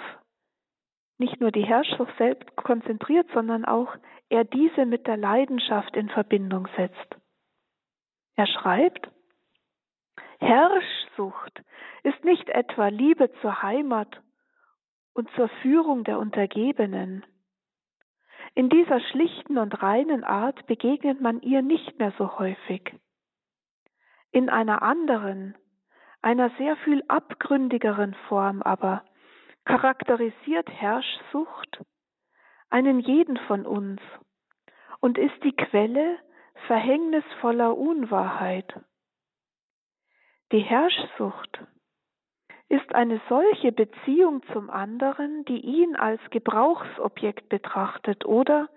nicht 1.19 1.41
nur 1.41 1.53
die 1.53 1.65
Herrschsucht 1.65 2.13
selbst 2.19 2.57
konzentriert, 2.57 3.29
sondern 3.33 3.65
auch 3.65 3.95
er 4.29 4.45
diese 4.45 4.85
mit 4.87 5.07
der 5.07 5.17
Leidenschaft 5.17 5.97
in 5.97 6.09
Verbindung 6.09 6.67
setzt. 6.77 7.17
Er 8.37 8.47
schreibt, 8.47 9.09
Herrschsucht 10.41 11.63
ist 12.03 12.25
nicht 12.25 12.49
etwa 12.49 12.89
Liebe 12.89 13.31
zur 13.41 13.63
Heimat 13.63 14.21
und 15.13 15.31
zur 15.37 15.49
Führung 15.63 16.05
der 16.05 16.19
Untergebenen. 16.19 17.25
In 18.55 18.69
dieser 18.69 19.01
schlichten 19.01 19.59
und 19.59 19.83
reinen 19.83 20.23
Art 20.23 20.67
begegnet 20.67 21.21
man 21.21 21.41
ihr 21.41 21.63
nicht 21.63 21.99
mehr 21.99 22.13
so 22.19 22.39
häufig. 22.39 22.95
In 24.31 24.49
einer 24.49 24.83
anderen, 24.83 25.57
einer 26.23 26.51
sehr 26.59 26.77
viel 26.79 27.03
abgründigeren 27.09 28.15
Form 28.29 28.63
aber 28.63 29.05
charakterisiert 29.65 30.69
Herrschsucht 30.71 31.85
einen 32.71 33.01
jeden 33.01 33.37
von 33.47 33.67
uns 33.67 34.01
und 35.01 35.19
ist 35.19 35.43
die 35.43 35.55
Quelle 35.55 36.19
verhängnisvoller 36.67 37.77
Unwahrheit. 37.77 38.81
Die 40.53 40.61
Herrschsucht 40.61 41.61
ist 42.69 42.95
eine 42.95 43.21
solche 43.29 43.73
Beziehung 43.73 44.43
zum 44.53 44.71
anderen, 44.71 45.45
die 45.45 45.61
ihn 45.61 45.97
als 45.97 46.21
Gebrauchsobjekt 46.31 47.49
betrachtet 47.49 48.25
oder 48.25 48.69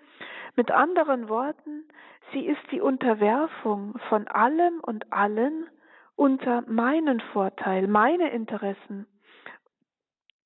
mit 0.56 0.72
anderen 0.72 1.30
Worten, 1.30 1.88
sie 2.34 2.46
ist 2.46 2.62
die 2.72 2.82
Unterwerfung 2.82 3.98
von 4.10 4.28
allem 4.28 4.80
und 4.82 5.12
allen 5.14 5.68
unter 6.16 6.64
meinen 6.68 7.20
Vorteil, 7.20 7.88
meine 7.88 8.32
Interessen 8.32 9.08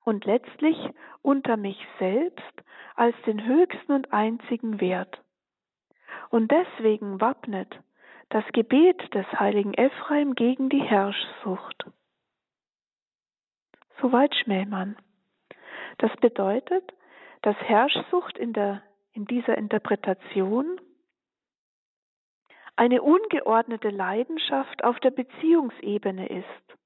und 0.04 0.25
letztlich 0.25 0.77
unter 1.21 1.58
mich 1.58 1.80
selbst 1.99 2.63
als 2.95 3.15
den 3.25 3.45
höchsten 3.45 3.93
und 3.93 4.12
einzigen 4.13 4.82
Wert. 4.82 5.21
Und 6.30 6.51
deswegen 6.51 7.21
wappnet 7.21 7.80
das 8.30 8.43
Gebet 8.54 9.13
des 9.13 9.25
heiligen 9.39 9.73
Ephraim 9.73 10.36
gegen 10.36 10.69
die 10.69 10.82
Herrschsucht. 10.82 11.86
Soweit 14.01 14.35
Schmähmann. 14.35 14.97
Das 15.99 16.11
bedeutet, 16.17 16.91
dass 17.43 17.55
Herrschsucht 17.57 18.37
in, 18.37 18.51
der, 18.51 18.81
in 19.13 19.25
dieser 19.25 19.57
Interpretation 19.57 20.81
eine 22.75 23.03
ungeordnete 23.03 23.89
Leidenschaft 23.89 24.83
auf 24.83 24.99
der 25.01 25.11
Beziehungsebene 25.11 26.27
ist, 26.29 26.77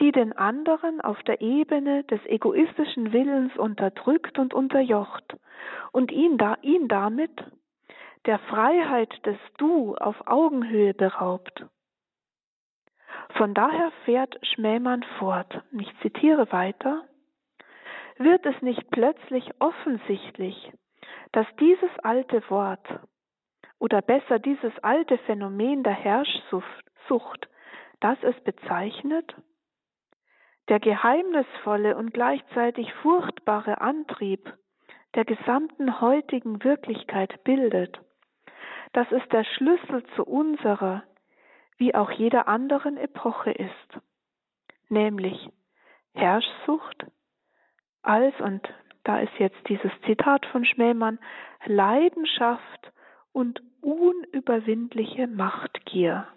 die 0.00 0.12
den 0.12 0.32
anderen 0.32 1.00
auf 1.00 1.20
der 1.24 1.40
Ebene 1.40 2.04
des 2.04 2.24
egoistischen 2.26 3.12
Willens 3.12 3.56
unterdrückt 3.56 4.38
und 4.38 4.54
unterjocht 4.54 5.36
und 5.90 6.12
ihn, 6.12 6.38
da, 6.38 6.56
ihn 6.62 6.86
damit 6.86 7.44
der 8.26 8.38
Freiheit 8.38 9.10
des 9.26 9.38
Du 9.58 9.96
auf 9.96 10.26
Augenhöhe 10.26 10.94
beraubt. 10.94 11.66
Von 13.36 13.54
daher 13.54 13.90
fährt 14.04 14.38
Schmähmann 14.46 15.02
fort, 15.18 15.62
ich 15.72 15.92
zitiere 16.00 16.50
weiter, 16.52 17.02
wird 18.18 18.46
es 18.46 18.60
nicht 18.62 18.90
plötzlich 18.90 19.50
offensichtlich, 19.58 20.72
dass 21.32 21.46
dieses 21.58 21.90
alte 22.02 22.48
Wort 22.48 22.86
oder 23.78 24.02
besser 24.02 24.38
dieses 24.38 24.72
alte 24.82 25.18
Phänomen 25.18 25.82
der 25.82 25.92
Herrschsucht, 25.94 27.48
das 28.00 28.18
es 28.22 28.38
bezeichnet, 28.44 29.34
der 30.68 30.80
geheimnisvolle 30.80 31.96
und 31.96 32.14
gleichzeitig 32.14 32.92
furchtbare 33.02 33.80
Antrieb 33.80 34.52
der 35.14 35.24
gesamten 35.24 36.00
heutigen 36.00 36.62
Wirklichkeit 36.64 37.44
bildet, 37.44 38.00
dass 38.92 39.10
es 39.12 39.22
der 39.30 39.44
Schlüssel 39.44 40.04
zu 40.16 40.24
unserer, 40.24 41.02
wie 41.76 41.94
auch 41.94 42.10
jeder 42.10 42.48
anderen 42.48 42.96
Epoche 42.96 43.50
ist, 43.50 44.00
nämlich 44.88 45.48
Herrschsucht 46.14 47.06
als, 48.02 48.34
und 48.40 48.62
da 49.02 49.20
ist 49.20 49.32
jetzt 49.38 49.58
dieses 49.68 49.90
Zitat 50.06 50.46
von 50.46 50.64
Schmähmann, 50.64 51.18
Leidenschaft 51.66 52.92
und 53.32 53.62
unüberwindliche 53.80 55.26
Machtgier. 55.26 56.28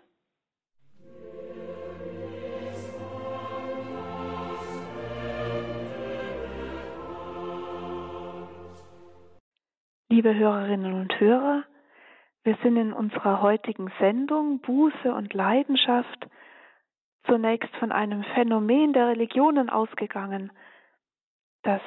Liebe 10.09 10.33
Hörerinnen 10.33 10.93
und 10.93 11.19
Hörer, 11.19 11.63
wir 12.47 12.57
sind 12.63 12.77
in 12.77 12.93
unserer 12.93 13.41
heutigen 13.41 13.91
Sendung 13.99 14.61
Buße 14.61 15.13
und 15.13 15.33
Leidenschaft 15.33 16.29
zunächst 17.25 17.75
von 17.75 17.91
einem 17.91 18.23
Phänomen 18.23 18.93
der 18.93 19.07
Religionen 19.07 19.69
ausgegangen, 19.69 20.53
dass 21.63 21.81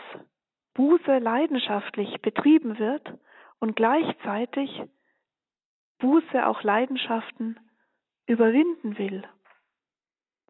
Buße 0.75 1.17
leidenschaftlich 1.17 2.21
betrieben 2.21 2.79
wird 2.79 3.11
und 3.59 3.75
gleichzeitig 3.75 4.83
Buße 5.99 6.47
auch 6.47 6.63
Leidenschaften 6.63 7.59
überwinden 8.27 8.99
will. 8.99 9.25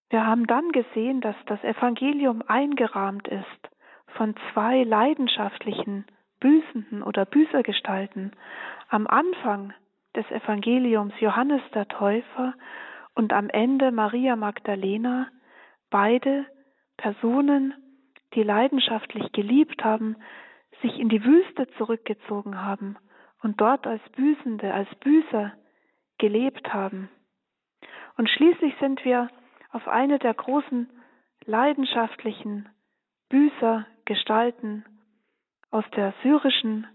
Wir 0.09 0.27
haben 0.27 0.49
dann 0.49 0.73
gesehen, 0.73 1.20
dass 1.20 1.37
das 1.46 1.62
Evangelium 1.62 2.42
eingerahmt 2.49 3.29
ist 3.29 3.70
von 4.16 4.35
zwei 4.53 4.83
leidenschaftlichen 4.83 6.05
Büßenden 6.40 7.05
oder 7.05 7.27
Büßergestalten. 7.27 8.35
Am 8.88 9.07
Anfang 9.07 9.73
des 10.16 10.29
Evangeliums 10.31 11.14
Johannes 11.20 11.62
der 11.75 11.88
Täufer 11.88 12.55
und 13.14 13.33
am 13.33 13.49
Ende 13.51 13.92
Maria 13.92 14.37
Magdalena, 14.37 15.29
beide 15.90 16.46
Personen, 16.96 17.75
die 18.35 18.42
leidenschaftlich 18.42 19.33
geliebt 19.33 19.85
haben, 19.85 20.16
sich 20.83 20.99
in 20.99 21.09
die 21.09 21.25
Wüste 21.25 21.66
zurückgezogen 21.77 22.62
haben 22.62 22.96
und 23.42 23.61
dort 23.61 23.87
als 23.87 24.03
Büßende, 24.11 24.73
als 24.73 24.88
Büßer 24.96 25.53
gelebt 26.18 26.73
haben. 26.73 27.09
Und 28.16 28.29
schließlich 28.29 28.75
sind 28.81 29.05
wir 29.05 29.29
auf 29.73 29.88
eine 29.88 30.18
der 30.18 30.35
großen 30.35 30.88
leidenschaftlichen 31.44 32.68
Büßergestalten 33.29 34.85
aus 35.70 35.85
der 35.96 36.12
syrischen 36.23 36.87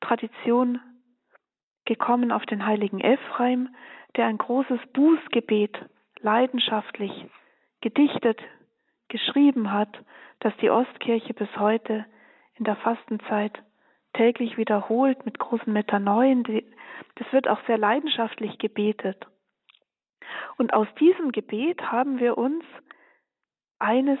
Tradition 0.00 0.80
gekommen 1.84 2.32
auf 2.32 2.44
den 2.46 2.66
heiligen 2.66 3.00
Ephraim, 3.00 3.74
der 4.16 4.26
ein 4.26 4.38
großes 4.38 4.80
Bußgebet 4.92 5.76
leidenschaftlich 6.20 7.26
gedichtet, 7.80 8.40
geschrieben 9.08 9.72
hat, 9.72 9.98
das 10.40 10.56
die 10.58 10.70
Ostkirche 10.70 11.34
bis 11.34 11.48
heute 11.56 12.06
in 12.56 12.64
der 12.64 12.76
Fastenzeit 12.76 13.62
täglich 14.14 14.56
wiederholt 14.56 15.24
mit 15.26 15.38
großen 15.38 15.72
Metanoien. 15.72 16.44
Das 17.16 17.32
wird 17.32 17.48
auch 17.48 17.60
sehr 17.66 17.78
leidenschaftlich 17.78 18.58
gebetet. 18.58 19.26
Und 20.56 20.72
aus 20.72 20.86
diesem 20.98 21.32
Gebet 21.32 21.92
haben 21.92 22.18
wir 22.18 22.38
uns 22.38 22.64
eines 23.78 24.18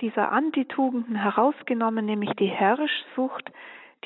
dieser 0.00 0.30
Antitugenden 0.30 1.16
herausgenommen, 1.16 2.04
nämlich 2.04 2.30
die 2.34 2.48
Herrschsucht, 2.48 3.50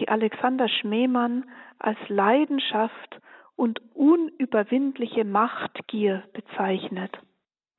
die 0.01 0.09
Alexander 0.09 0.69
Schmemann 0.69 1.45
als 1.79 1.99
Leidenschaft 2.09 3.21
und 3.55 3.81
unüberwindliche 3.95 5.25
Machtgier 5.25 6.25
bezeichnet. 6.33 7.17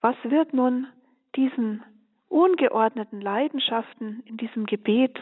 Was 0.01 0.15
wird 0.23 0.53
nun 0.53 0.87
diesen 1.35 1.83
ungeordneten 2.29 3.19
Leidenschaften 3.19 4.21
in 4.25 4.37
diesem 4.37 4.65
Gebet, 4.67 5.19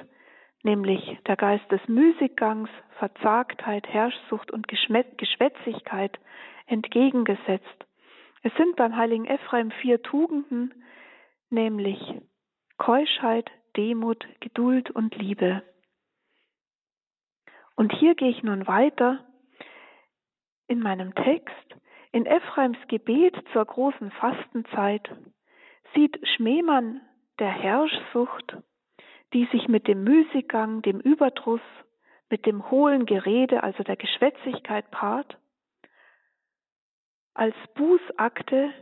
nämlich 0.63 1.17
der 1.27 1.37
Geist 1.37 1.71
des 1.71 1.81
Müßiggangs, 1.87 2.69
Verzagtheit, 2.97 3.87
Herrschsucht 3.87 4.51
und 4.51 4.67
Geschwätzigkeit, 4.67 6.19
entgegengesetzt? 6.67 7.85
Es 8.43 8.53
sind 8.55 8.75
beim 8.75 8.95
heiligen 8.95 9.25
Ephraim 9.25 9.71
vier 9.81 10.01
Tugenden, 10.01 10.73
nämlich 11.49 11.99
Keuschheit, 12.77 13.49
Demut, 13.75 14.25
Geduld 14.41 14.91
und 14.91 15.15
Liebe. 15.15 15.63
Und 17.79 17.93
hier 17.93 18.13
gehe 18.13 18.29
ich 18.29 18.43
nun 18.43 18.67
weiter 18.67 19.23
in 20.67 20.81
meinem 20.81 21.15
Text. 21.15 21.55
In 22.11 22.25
Ephraims 22.25 22.77
Gebet 22.89 23.33
zur 23.53 23.63
großen 23.63 24.11
Fastenzeit 24.11 25.09
sieht 25.95 26.19
Schmemann 26.27 26.99
der 27.39 27.47
Herrschsucht, 27.47 28.57
die 29.31 29.45
sich 29.53 29.69
mit 29.69 29.87
dem 29.87 30.03
Müßiggang, 30.03 30.81
dem 30.81 30.99
Überdruss, 30.99 31.61
mit 32.29 32.45
dem 32.45 32.69
hohlen 32.69 33.05
Gerede, 33.05 33.63
also 33.63 33.81
der 33.83 33.95
Geschwätzigkeit 33.95 34.91
paart, 34.91 35.37
als 37.33 37.55
Bußakte 37.75 38.73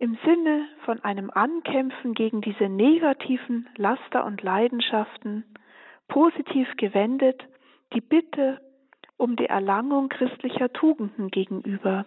im 0.00 0.18
Sinne 0.26 0.68
von 0.84 1.02
einem 1.02 1.30
Ankämpfen 1.30 2.12
gegen 2.12 2.42
diese 2.42 2.68
negativen 2.68 3.70
Laster 3.78 4.26
und 4.26 4.42
Leidenschaften 4.42 5.44
positiv 6.08 6.68
gewendet 6.76 7.47
die 7.92 8.00
Bitte 8.00 8.60
um 9.16 9.36
die 9.36 9.46
Erlangung 9.46 10.08
christlicher 10.08 10.72
Tugenden 10.72 11.30
gegenüber, 11.30 12.06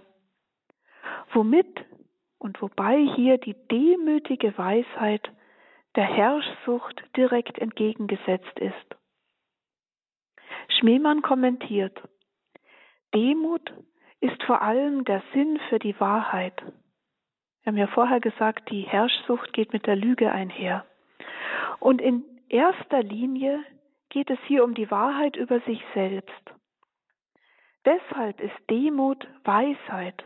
womit 1.33 1.85
und 2.39 2.61
wobei 2.61 3.05
hier 3.15 3.37
die 3.37 3.55
demütige 3.69 4.57
Weisheit 4.57 5.29
der 5.95 6.05
Herrschsucht 6.05 7.03
direkt 7.17 7.57
entgegengesetzt 7.59 8.59
ist. 8.59 8.95
Schmemann 10.69 11.21
kommentiert, 11.21 12.01
Demut 13.13 13.73
ist 14.21 14.41
vor 14.43 14.61
allem 14.61 15.03
der 15.03 15.21
Sinn 15.33 15.59
für 15.69 15.79
die 15.79 15.99
Wahrheit. 15.99 16.61
Wir 17.63 17.71
haben 17.71 17.77
ja 17.77 17.87
vorher 17.87 18.19
gesagt, 18.19 18.71
die 18.71 18.83
Herrschsucht 18.83 19.53
geht 19.53 19.73
mit 19.73 19.85
der 19.85 19.95
Lüge 19.95 20.31
einher. 20.31 20.85
Und 21.79 22.01
in 22.01 22.23
erster 22.47 23.03
Linie 23.03 23.63
geht 24.11 24.29
es 24.29 24.39
hier 24.45 24.63
um 24.63 24.75
die 24.75 24.91
Wahrheit 24.91 25.35
über 25.35 25.59
sich 25.61 25.83
selbst. 25.95 26.53
Deshalb 27.85 28.39
ist 28.39 28.69
Demut 28.69 29.27
Weisheit, 29.43 30.23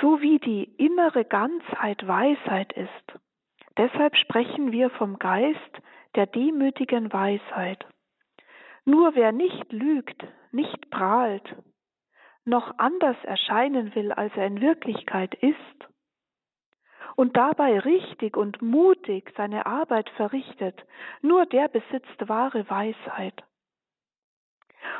so 0.00 0.20
wie 0.20 0.38
die 0.38 0.64
innere 0.64 1.24
Ganzheit 1.24 2.06
Weisheit 2.06 2.72
ist. 2.74 3.18
Deshalb 3.78 4.16
sprechen 4.16 4.70
wir 4.72 4.90
vom 4.90 5.18
Geist 5.18 5.82
der 6.14 6.26
demütigen 6.26 7.12
Weisheit. 7.12 7.86
Nur 8.84 9.14
wer 9.14 9.32
nicht 9.32 9.72
lügt, 9.72 10.26
nicht 10.50 10.90
prahlt, 10.90 11.56
noch 12.44 12.78
anders 12.78 13.16
erscheinen 13.24 13.94
will, 13.94 14.12
als 14.12 14.34
er 14.36 14.46
in 14.46 14.60
Wirklichkeit 14.60 15.34
ist, 15.34 15.87
und 17.18 17.36
dabei 17.36 17.80
richtig 17.80 18.36
und 18.36 18.62
mutig 18.62 19.32
seine 19.36 19.66
Arbeit 19.66 20.08
verrichtet, 20.10 20.80
nur 21.20 21.46
der 21.46 21.66
besitzt 21.66 22.28
wahre 22.28 22.70
Weisheit. 22.70 23.42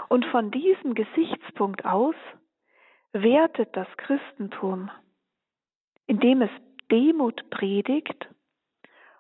Und 0.09 0.25
von 0.27 0.51
diesem 0.51 0.97
Gesichtspunkt 0.97 1.85
aus 1.85 2.17
wertet 3.13 3.69
das 3.77 3.87
Christentum, 3.99 4.91
indem 6.09 6.43
es 6.43 6.51
Demut 6.91 7.49
predigt 7.51 8.29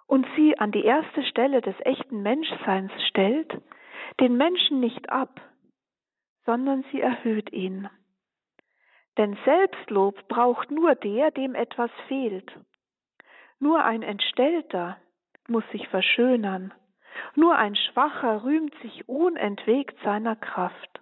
und 0.08 0.26
sie 0.34 0.58
an 0.58 0.72
die 0.72 0.84
erste 0.84 1.22
Stelle 1.22 1.60
des 1.60 1.76
echten 1.84 2.24
Menschseins 2.24 2.90
stellt, 3.10 3.62
den 4.18 4.36
Menschen 4.36 4.80
nicht 4.80 5.08
ab, 5.08 5.40
sondern 6.46 6.84
sie 6.90 7.00
erhöht 7.00 7.52
ihn. 7.52 7.88
Denn 9.18 9.38
Selbstlob 9.44 10.26
braucht 10.26 10.72
nur 10.72 10.96
der, 10.96 11.30
dem 11.30 11.54
etwas 11.54 11.92
fehlt. 12.08 12.52
Nur 13.60 13.84
ein 13.84 14.02
Entstellter 14.02 14.96
muss 15.48 15.64
sich 15.72 15.88
verschönern. 15.88 16.72
Nur 17.34 17.56
ein 17.56 17.74
Schwacher 17.74 18.44
rühmt 18.44 18.74
sich 18.82 19.08
unentwegt 19.08 19.98
seiner 20.04 20.36
Kraft. 20.36 21.00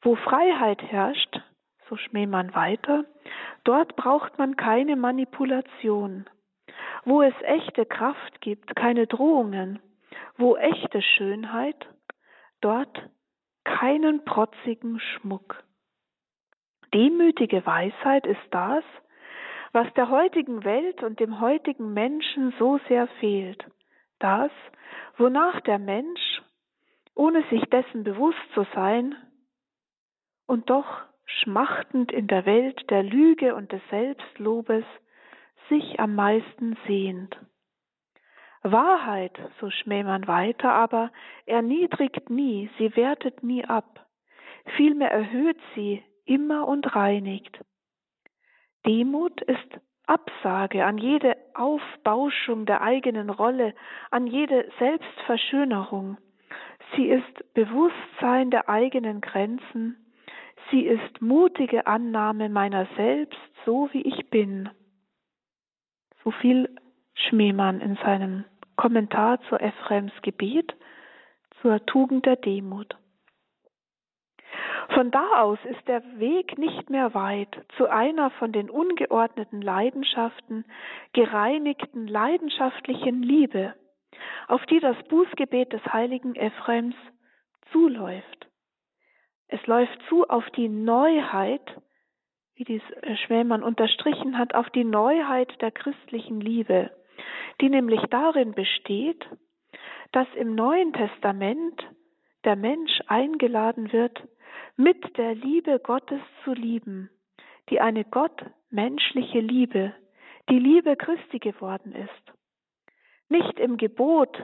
Wo 0.00 0.16
Freiheit 0.16 0.82
herrscht, 0.82 1.40
so 1.88 1.96
Schmähmann 1.96 2.54
weiter, 2.54 3.04
dort 3.64 3.94
braucht 3.94 4.38
man 4.38 4.56
keine 4.56 4.96
Manipulation. 4.96 6.28
Wo 7.04 7.22
es 7.22 7.34
echte 7.42 7.86
Kraft 7.86 8.40
gibt, 8.40 8.74
keine 8.74 9.06
Drohungen. 9.06 9.78
Wo 10.36 10.56
echte 10.56 11.02
Schönheit, 11.02 11.88
dort 12.60 13.08
keinen 13.64 14.24
protzigen 14.24 14.98
Schmuck. 14.98 15.62
Demütige 16.92 17.64
Weisheit 17.64 18.26
ist 18.26 18.40
das, 18.50 18.84
was 19.72 19.92
der 19.94 20.10
heutigen 20.10 20.64
Welt 20.64 21.02
und 21.02 21.18
dem 21.18 21.40
heutigen 21.40 21.94
Menschen 21.94 22.52
so 22.58 22.78
sehr 22.88 23.06
fehlt. 23.20 23.64
Das, 24.18 24.50
wonach 25.16 25.60
der 25.62 25.78
Mensch, 25.78 26.42
ohne 27.14 27.42
sich 27.50 27.64
dessen 27.70 28.04
bewusst 28.04 28.42
zu 28.54 28.66
sein, 28.74 29.16
und 30.46 30.68
doch 30.68 31.02
schmachtend 31.24 32.12
in 32.12 32.26
der 32.26 32.44
Welt 32.44 32.90
der 32.90 33.02
Lüge 33.02 33.54
und 33.54 33.72
des 33.72 33.80
Selbstlobes 33.90 34.84
sich 35.68 35.98
am 35.98 36.14
meisten 36.14 36.76
sehnt. 36.86 37.36
Wahrheit, 38.62 39.36
so 39.60 39.70
Schmähmann 39.70 40.28
weiter, 40.28 40.72
aber 40.72 41.10
erniedrigt 41.46 42.30
nie, 42.30 42.70
sie 42.78 42.94
wertet 42.96 43.42
nie 43.42 43.64
ab, 43.64 44.06
vielmehr 44.76 45.10
erhöht 45.10 45.58
sie 45.74 46.02
immer 46.24 46.68
und 46.68 46.94
reinigt. 46.94 47.58
Demut 48.86 49.40
ist 49.42 49.80
Absage 50.06 50.84
an 50.84 50.98
jede 50.98 51.36
Aufbauschung 51.54 52.66
der 52.66 52.82
eigenen 52.82 53.30
Rolle, 53.30 53.74
an 54.10 54.26
jede 54.26 54.68
Selbstverschönerung. 54.78 56.18
Sie 56.94 57.06
ist 57.06 57.54
Bewusstsein 57.54 58.50
der 58.50 58.68
eigenen 58.68 59.20
Grenzen. 59.20 59.96
Sie 60.70 60.82
ist 60.82 61.22
mutige 61.22 61.86
Annahme 61.86 62.48
meiner 62.48 62.86
selbst, 62.96 63.38
so 63.64 63.88
wie 63.92 64.02
ich 64.02 64.28
bin. 64.30 64.68
So 66.24 66.30
viel 66.30 66.68
Schmemann 67.14 67.80
in 67.80 67.96
seinem 67.96 68.44
Kommentar 68.76 69.40
zu 69.48 69.56
Ephraims 69.56 70.12
Gebet 70.22 70.74
zur 71.60 71.84
Tugend 71.86 72.26
der 72.26 72.36
Demut. 72.36 72.96
Von 74.94 75.10
da 75.10 75.40
aus 75.40 75.58
ist 75.64 75.88
der 75.88 76.02
Weg 76.18 76.58
nicht 76.58 76.90
mehr 76.90 77.14
weit 77.14 77.64
zu 77.76 77.88
einer 77.88 78.30
von 78.32 78.52
den 78.52 78.68
ungeordneten 78.68 79.62
Leidenschaften 79.62 80.64
gereinigten 81.14 82.06
leidenschaftlichen 82.06 83.22
Liebe, 83.22 83.74
auf 84.48 84.64
die 84.66 84.80
das 84.80 84.96
Bußgebet 85.08 85.72
des 85.72 85.82
heiligen 85.92 86.34
Ephraims 86.34 86.94
zuläuft. 87.70 88.48
Es 89.48 89.66
läuft 89.66 89.98
zu 90.08 90.28
auf 90.28 90.48
die 90.50 90.68
Neuheit, 90.68 91.80
wie 92.54 92.64
dies 92.64 92.82
Schwellmann 93.24 93.62
unterstrichen 93.62 94.36
hat, 94.36 94.54
auf 94.54 94.68
die 94.70 94.84
Neuheit 94.84 95.60
der 95.62 95.70
christlichen 95.70 96.40
Liebe, 96.40 96.90
die 97.62 97.70
nämlich 97.70 98.02
darin 98.10 98.52
besteht, 98.52 99.24
dass 100.12 100.26
im 100.34 100.54
Neuen 100.54 100.92
Testament 100.92 101.82
der 102.44 102.56
Mensch 102.56 103.00
eingeladen 103.06 103.92
wird, 103.92 104.22
mit 104.76 105.16
der 105.16 105.34
Liebe 105.34 105.78
Gottes 105.78 106.20
zu 106.44 106.52
lieben, 106.52 107.10
die 107.70 107.80
eine 107.80 108.04
gottmenschliche 108.04 109.40
Liebe, 109.40 109.94
die 110.48 110.58
Liebe 110.58 110.96
Christi 110.96 111.38
geworden 111.38 111.94
ist. 111.94 112.32
Nicht 113.28 113.58
im 113.58 113.76
Gebot 113.76 114.42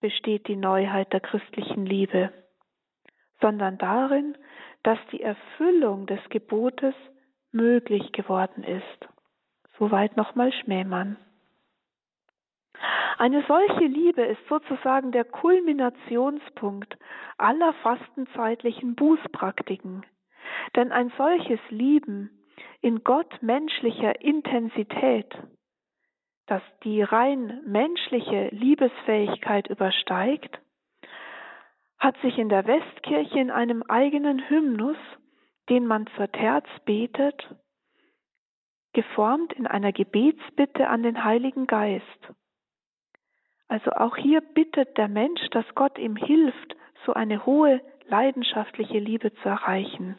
besteht 0.00 0.48
die 0.48 0.56
Neuheit 0.56 1.12
der 1.12 1.20
christlichen 1.20 1.86
Liebe, 1.86 2.32
sondern 3.40 3.78
darin, 3.78 4.36
dass 4.82 4.98
die 5.12 5.22
Erfüllung 5.22 6.06
des 6.06 6.20
Gebotes 6.30 6.94
möglich 7.52 8.12
geworden 8.12 8.64
ist. 8.64 9.08
Soweit 9.78 10.16
nochmal 10.16 10.52
Schmähmann. 10.52 11.16
Eine 13.18 13.44
solche 13.46 13.84
Liebe 13.84 14.22
ist 14.22 14.40
sozusagen 14.48 15.12
der 15.12 15.24
Kulminationspunkt 15.24 16.96
aller 17.38 17.72
fastenzeitlichen 17.74 18.94
Bußpraktiken. 18.94 20.04
Denn 20.76 20.92
ein 20.92 21.12
solches 21.16 21.60
Lieben 21.70 22.30
in 22.80 23.04
Gott 23.04 23.42
menschlicher 23.42 24.20
Intensität, 24.20 25.34
das 26.46 26.62
die 26.84 27.02
rein 27.02 27.62
menschliche 27.66 28.48
Liebesfähigkeit 28.52 29.68
übersteigt, 29.68 30.58
hat 31.98 32.16
sich 32.22 32.38
in 32.38 32.48
der 32.48 32.66
Westkirche 32.66 33.38
in 33.38 33.50
einem 33.50 33.82
eigenen 33.82 34.48
Hymnus, 34.48 34.96
den 35.68 35.86
man 35.86 36.06
zur 36.16 36.32
Terz 36.32 36.66
betet, 36.84 37.54
geformt 38.92 39.52
in 39.52 39.66
einer 39.66 39.92
Gebetsbitte 39.92 40.88
an 40.88 41.02
den 41.02 41.22
Heiligen 41.22 41.66
Geist. 41.66 42.34
Also 43.70 43.92
auch 43.92 44.16
hier 44.16 44.40
bittet 44.40 44.98
der 44.98 45.06
Mensch, 45.06 45.40
dass 45.52 45.64
Gott 45.76 45.96
ihm 45.96 46.16
hilft, 46.16 46.76
so 47.06 47.12
eine 47.12 47.46
hohe 47.46 47.80
leidenschaftliche 48.08 48.98
Liebe 48.98 49.32
zu 49.32 49.48
erreichen. 49.48 50.18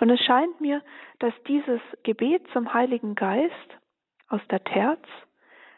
Und 0.00 0.10
es 0.10 0.20
scheint 0.20 0.60
mir, 0.60 0.82
dass 1.18 1.32
dieses 1.48 1.80
Gebet 2.02 2.46
zum 2.52 2.74
Heiligen 2.74 3.14
Geist 3.14 3.78
aus 4.28 4.42
der 4.50 4.62
Terz 4.62 5.00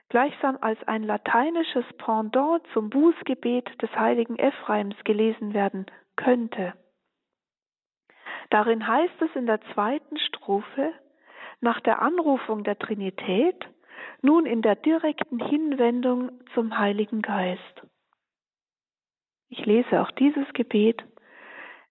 gleichsam 0.09 0.59
als 0.61 0.83
ein 0.88 1.05
lateinisches 1.05 1.85
Pendant 1.98 2.66
zum 2.72 2.90
Bußgebet 2.90 3.81
des 3.81 3.94
heiligen 3.94 4.37
Ephraims 4.37 4.96
gelesen 5.05 5.55
werden 5.55 5.87
könnte. 6.16 6.74
Darin 8.50 8.88
heißt 8.88 9.22
es 9.22 9.37
in 9.37 9.46
der 9.46 9.61
zweiten 9.72 10.18
Strophe, 10.18 10.92
nach 11.61 11.79
der 11.79 12.03
Anrufung 12.03 12.64
der 12.64 12.77
Trinität, 12.77 13.64
nun 14.25 14.47
in 14.47 14.63
der 14.63 14.75
direkten 14.75 15.39
Hinwendung 15.39 16.33
zum 16.55 16.79
Heiligen 16.79 17.23
Geist. 17.23 17.83
Ich 19.51 19.65
lese 19.67 20.01
auch 20.01 20.11
dieses 20.13 20.51
Gebet. 20.55 21.05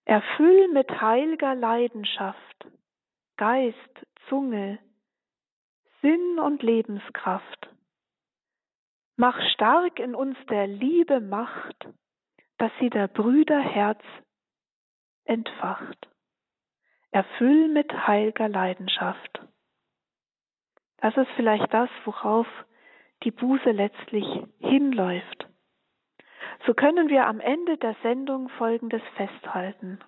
Erfüll 0.05 0.67
mit 0.69 0.89
heilger 0.99 1.55
Leidenschaft 1.55 2.67
Geist, 3.37 4.07
Zunge, 4.27 4.79
Sinn 6.01 6.39
und 6.39 6.61
Lebenskraft. 6.61 7.69
Mach 9.15 9.39
stark 9.53 9.99
in 9.99 10.15
uns 10.15 10.37
der 10.49 10.67
Liebe 10.67 11.21
Macht, 11.21 11.87
dass 12.57 12.71
sie 12.79 12.89
der 12.89 13.07
Brüder 13.07 13.59
Herz 13.59 14.01
entfacht. 15.25 16.09
Erfüll 17.11 17.69
mit 17.69 17.91
heilger 18.07 18.49
Leidenschaft. 18.49 19.41
Das 21.03 21.17
ist 21.17 21.27
vielleicht 21.35 21.73
das, 21.73 21.89
worauf 22.05 22.47
die 23.23 23.31
Buße 23.31 23.71
letztlich 23.71 24.25
hinläuft. 24.59 25.49
So 26.65 26.73
können 26.73 27.09
wir 27.09 27.27
am 27.27 27.41
Ende 27.41 27.77
der 27.77 27.93
Sendung 28.03 28.47
Folgendes 28.47 29.01
festhalten. 29.17 29.99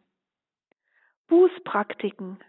Bußpraktiken 1.28 2.40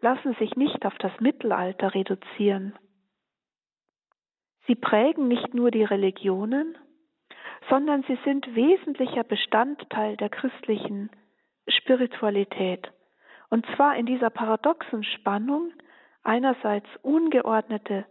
lassen 0.00 0.34
sich 0.34 0.56
nicht 0.56 0.84
auf 0.84 0.98
das 0.98 1.12
Mittelalter 1.20 1.94
reduzieren. 1.94 2.76
Sie 4.66 4.74
prägen 4.74 5.28
nicht 5.28 5.54
nur 5.54 5.70
die 5.70 5.84
Religionen, 5.84 6.76
sondern 7.70 8.02
sie 8.08 8.18
sind 8.24 8.52
wesentlicher 8.56 9.22
Bestandteil 9.22 10.16
der 10.16 10.30
christlichen 10.30 11.08
Spiritualität. 11.68 12.90
Und 13.48 13.64
zwar 13.76 13.94
in 13.94 14.06
dieser 14.06 14.30
paradoxen 14.30 15.04
Spannung 15.04 15.72
einerseits 16.26 16.88
ungeordnete 17.02 18.04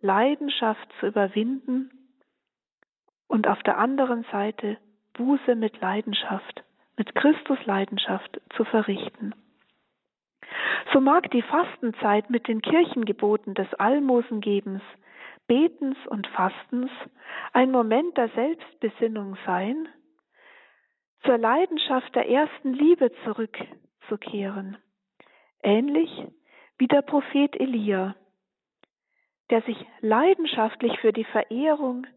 Leidenschaft 0.00 0.88
zu 1.00 1.06
überwinden 1.06 1.90
und 3.28 3.46
auf 3.48 3.62
der 3.62 3.78
anderen 3.78 4.24
Seite 4.32 4.78
Buße 5.14 5.54
mit 5.54 5.80
Leidenschaft, 5.80 6.64
mit 6.96 7.14
Christus 7.14 7.58
Leidenschaft 7.64 8.40
zu 8.56 8.64
verrichten. 8.64 9.34
So 10.92 11.00
mag 11.00 11.30
die 11.30 11.42
Fastenzeit 11.42 12.30
mit 12.30 12.48
den 12.48 12.60
Kirchengeboten 12.60 13.54
des 13.54 13.72
Almosengebens, 13.74 14.82
Betens 15.46 15.96
und 16.08 16.26
Fastens 16.28 16.90
ein 17.52 17.70
Moment 17.70 18.16
der 18.16 18.28
Selbstbesinnung 18.30 19.36
sein, 19.46 19.88
zur 21.24 21.38
Leidenschaft 21.38 22.14
der 22.14 22.28
ersten 22.28 22.72
Liebe 22.72 23.12
zurückzukehren 23.24 24.76
ähnlich 25.62 26.10
wie 26.82 26.88
der 26.88 27.02
Prophet 27.02 27.54
Elia, 27.60 28.16
der 29.50 29.62
sich 29.62 29.76
leidenschaftlich 30.00 30.98
für 30.98 31.12
die 31.12 31.22
Verehrung 31.22 32.08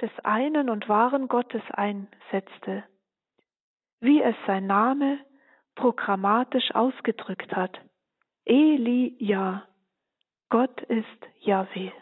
des 0.00 0.10
einen 0.22 0.70
und 0.70 0.88
wahren 0.88 1.28
Gottes 1.28 1.60
einsetzte, 1.72 2.84
wie 4.00 4.22
es 4.22 4.34
sein 4.46 4.66
Name 4.66 5.18
programmatisch 5.74 6.74
ausgedrückt 6.74 7.54
hat. 7.54 7.78
Elia, 8.46 9.68
Gott 10.48 10.80
ist 10.84 11.20
Yahweh. 11.40 11.92